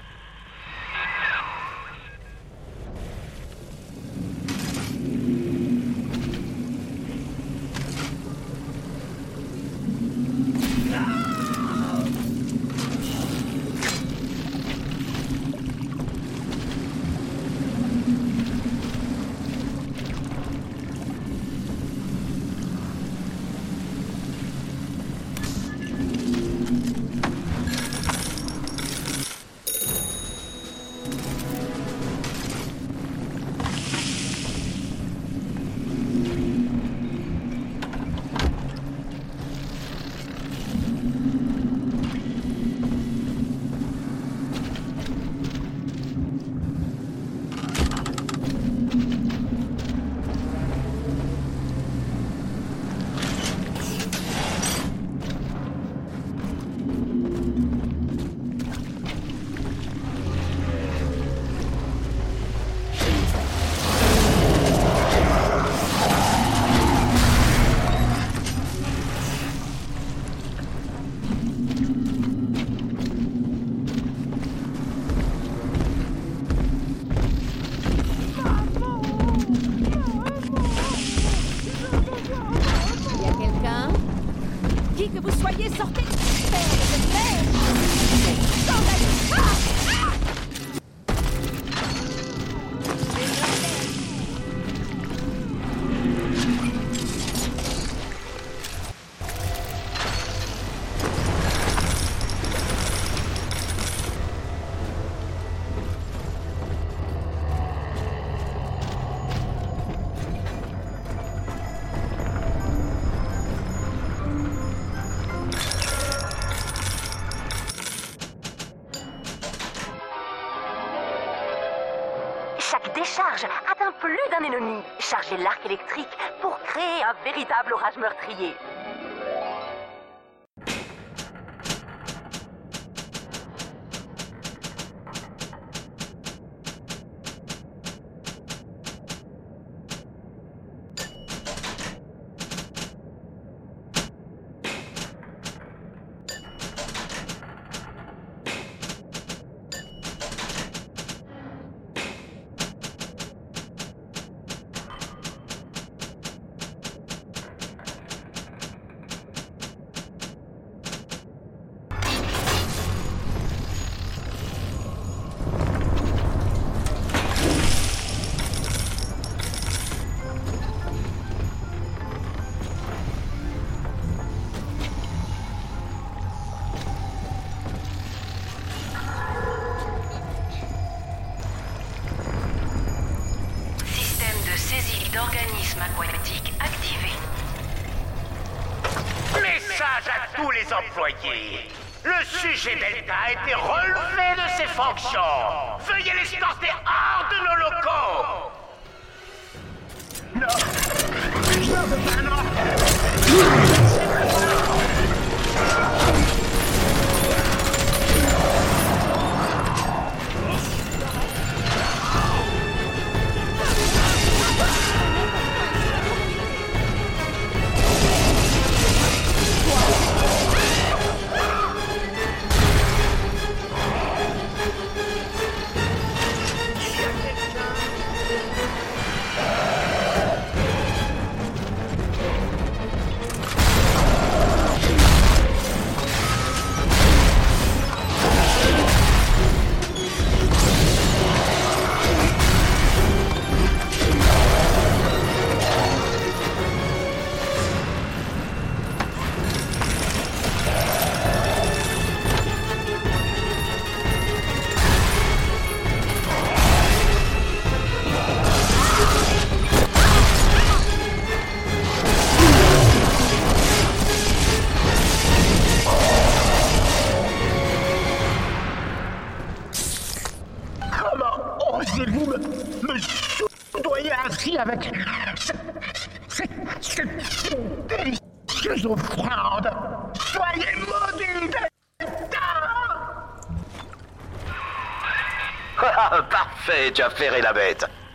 Ennemi. 124.46 124.82
Chargez 124.98 125.36
l'arc 125.38 125.64
électrique 125.66 126.16
pour 126.40 126.58
créer 126.60 127.02
un 127.02 127.14
véritable 127.24 127.72
orage 127.72 127.96
meurtrier. 127.96 128.54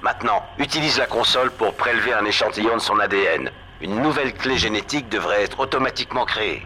Maintenant, 0.02 0.44
utilise 0.58 0.98
la 0.98 1.06
console 1.06 1.52
pour 1.52 1.74
prélever 1.74 2.14
un 2.14 2.26
échantillon 2.26 2.76
de 2.76 2.82
son 2.82 3.00
ADN. 3.00 3.52
Une 3.82 4.02
nouvelle 4.02 4.34
clé 4.34 4.58
génétique 4.58 5.10
devrait 5.10 5.44
être 5.44 5.60
automatiquement 5.60 6.26
créée. 6.26 6.66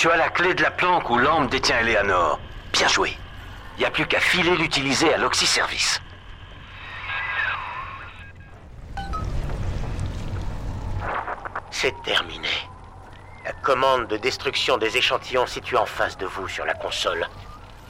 Tu 0.00 0.10
as 0.10 0.16
la 0.16 0.30
clé 0.30 0.54
de 0.54 0.62
la 0.62 0.70
planque 0.70 1.10
où 1.10 1.18
l'âme 1.18 1.48
détient 1.48 1.80
Eleanor. 1.80 2.40
Bien 2.72 2.88
joué. 2.88 3.14
Il 3.76 3.80
n'y 3.80 3.84
a 3.84 3.90
plus 3.90 4.06
qu'à 4.06 4.18
filer 4.18 4.56
l'utiliser 4.56 5.12
à 5.12 5.18
l'Oxy-Service. 5.18 6.00
C'est 11.70 11.92
terminé. 12.02 12.48
La 13.44 13.52
commande 13.52 14.06
de 14.06 14.16
destruction 14.16 14.78
des 14.78 14.96
échantillons 14.96 15.46
située 15.46 15.76
en 15.76 15.84
face 15.84 16.16
de 16.16 16.24
vous 16.24 16.48
sur 16.48 16.64
la 16.64 16.72
console 16.72 17.26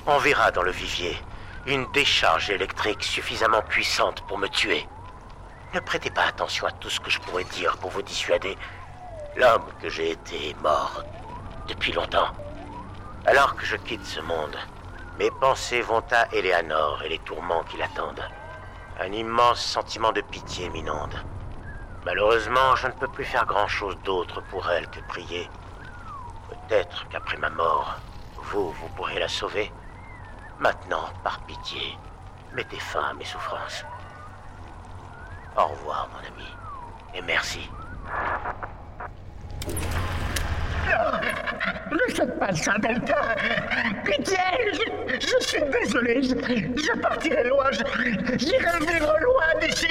enverra 0.05 0.51
dans 0.51 0.65
le 0.65 0.73
vivier 0.73 1.16
une 1.66 1.89
décharge 1.93 2.51
électrique 2.51 3.05
suffisamment 3.05 3.62
puissante 3.62 4.27
pour 4.27 4.37
me 4.37 4.49
tuer. 4.49 4.85
Ne 5.74 5.78
prêtez 5.78 6.11
pas 6.11 6.24
attention 6.24 6.66
à 6.66 6.73
tout 6.73 6.91
ce 6.91 6.99
que 6.99 7.09
je 7.09 7.20
pourrais 7.20 7.45
dire 7.45 7.77
pour 7.77 7.93
vous 7.93 8.03
dissuader. 8.03 8.59
L'homme 9.37 9.66
que 9.81 9.89
j'ai 9.89 10.11
été 10.11 10.49
est 10.49 10.61
mort 10.61 11.05
depuis 11.70 11.92
longtemps. 11.92 12.32
Alors 13.26 13.55
que 13.55 13.64
je 13.64 13.76
quitte 13.76 14.05
ce 14.05 14.20
monde, 14.20 14.56
mes 15.18 15.30
pensées 15.30 15.82
vont 15.82 16.02
à 16.10 16.26
Eleanor 16.34 17.02
et 17.05 17.09
les 17.09 17.20
tourments 17.20 17.62
qui 17.64 17.76
l'attendent. 17.76 18.28
Un 19.01 19.12
immense 19.12 19.60
sentiment 19.64 20.12
de 20.12 20.20
pitié 20.20 20.68
m'inonde. 20.70 21.14
Malheureusement, 22.05 22.74
je 22.76 22.88
ne 22.88 22.92
peux 22.92 23.09
plus 23.09 23.24
faire 23.24 23.47
grand-chose 23.47 23.97
d'autre 24.05 24.42
pour 24.51 24.68
elle 24.68 24.88
que 24.88 25.01
prier. 25.09 25.48
Peut-être 26.48 27.06
qu'après 27.09 27.36
ma 27.36 27.51
mort, 27.51 27.97
vous, 28.36 28.72
vous 28.72 28.88
pourrez 28.97 29.20
la 29.20 29.28
sauver. 29.28 29.72
Maintenant, 30.59 31.09
par 31.22 31.40
pitié, 31.40 31.97
mettez 32.52 32.80
fin 32.80 33.10
à 33.10 33.14
mes 33.14 33.24
souffrances. 33.24 33.84
Au 35.56 35.66
revoir, 35.66 36.09
mon 36.12 36.26
ami. 36.26 36.48
Et 37.14 37.22
merci. 37.22 37.70
Ne 42.11 42.15
faites 42.16 42.39
pas 42.41 42.53
ça, 42.53 42.74
Delta 42.82 43.37
Pitié 44.05 44.37
je, 45.20 45.47
suis 45.47 45.62
désolé, 45.81 46.23
je, 46.23 47.01
partirai 47.01 47.45
loin, 47.45 47.70
j'irai 48.37 48.78
vivre 48.81 49.16
loin 49.20 49.61
d'ici 49.61 49.87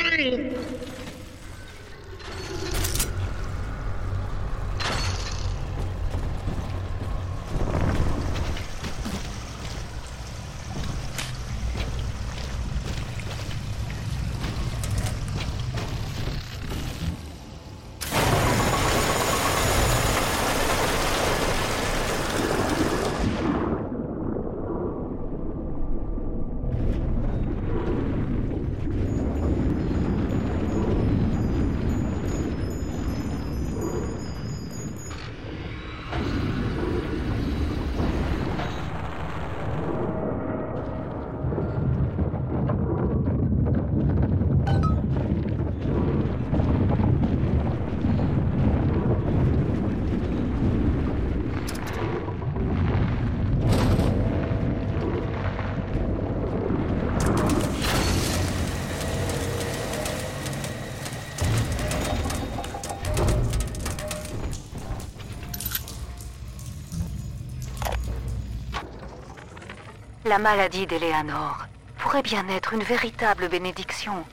La 70.30 70.38
maladie 70.38 70.85
d'Eleanor 70.85 71.65
pourrait 71.97 72.22
bien 72.22 72.47
être 72.49 72.73
une 72.73 72.84
véritable 72.84 73.49
bénédiction. 73.49 74.23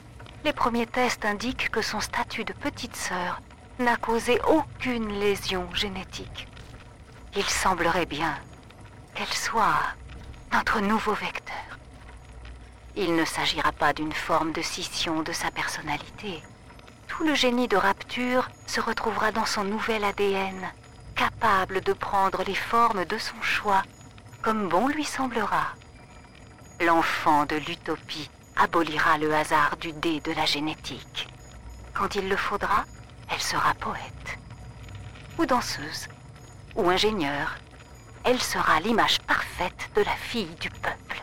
Les 0.45 0.53
premiers 0.53 0.87
tests 0.87 1.25
indiquent 1.25 1.71
que 1.71 1.81
son 1.81 2.01
statut 2.01 2.45
de 2.45 2.53
petite 2.53 2.95
sœur 2.95 3.41
n'a 3.79 3.97
causé 3.97 4.39
aucune 4.47 5.19
lésion 5.19 5.67
génétique. 5.73 6.49
Il 7.35 7.45
semblerait 7.45 8.05
bien 8.05 8.35
qu'elle 9.15 9.33
soit 9.33 9.81
notre 10.53 10.81
nouveau 10.81 11.15
vecteur. 11.15 11.79
Il 12.95 13.17
ne 13.17 13.25
s'agira 13.25 13.73
pas 13.73 13.95
d'une 13.95 14.13
forme 14.13 14.53
de 14.53 14.61
scission 14.61 15.23
de 15.23 15.33
sa 15.33 15.51
personnalité. 15.51 16.43
Tout 17.09 17.25
le 17.25 17.35
génie 17.35 17.69
de 17.69 17.77
Rapture 17.79 18.51
se 18.67 18.83
retrouvera 18.83 19.33
dans 19.33 19.47
son 19.47 19.65
nouvel 19.65 20.05
ADN, 20.05 20.61
capable 21.15 21.81
de 21.81 21.95
prendre 21.95 22.45
les 22.45 22.55
formes 22.55 23.07
de 23.07 23.17
son 23.17 23.41
choix, 23.41 23.83
comme 24.43 24.69
bon 24.69 24.89
lui 24.89 25.05
semblera. 25.05 25.69
L'enfant 26.81 27.47
de 27.47 27.57
l'utopie 27.57 28.29
abolira 28.55 29.17
le 29.17 29.35
hasard 29.35 29.79
du 29.79 29.93
dé 29.93 30.21
de 30.21 30.33
la 30.33 30.45
génétique. 30.45 31.27
Quand 31.95 32.15
il 32.17 32.29
le 32.29 32.37
faudra, 32.37 32.85
elle 33.31 33.41
sera 33.41 33.73
poète, 33.75 34.39
ou 35.39 35.47
danseuse, 35.47 36.09
ou 36.75 36.91
ingénieure. 36.91 37.57
Elle 38.25 38.41
sera 38.41 38.81
l'image 38.81 39.21
parfaite 39.21 39.89
de 39.95 40.03
la 40.03 40.15
fille 40.17 40.55
du 40.61 40.69
peuple. 40.69 41.23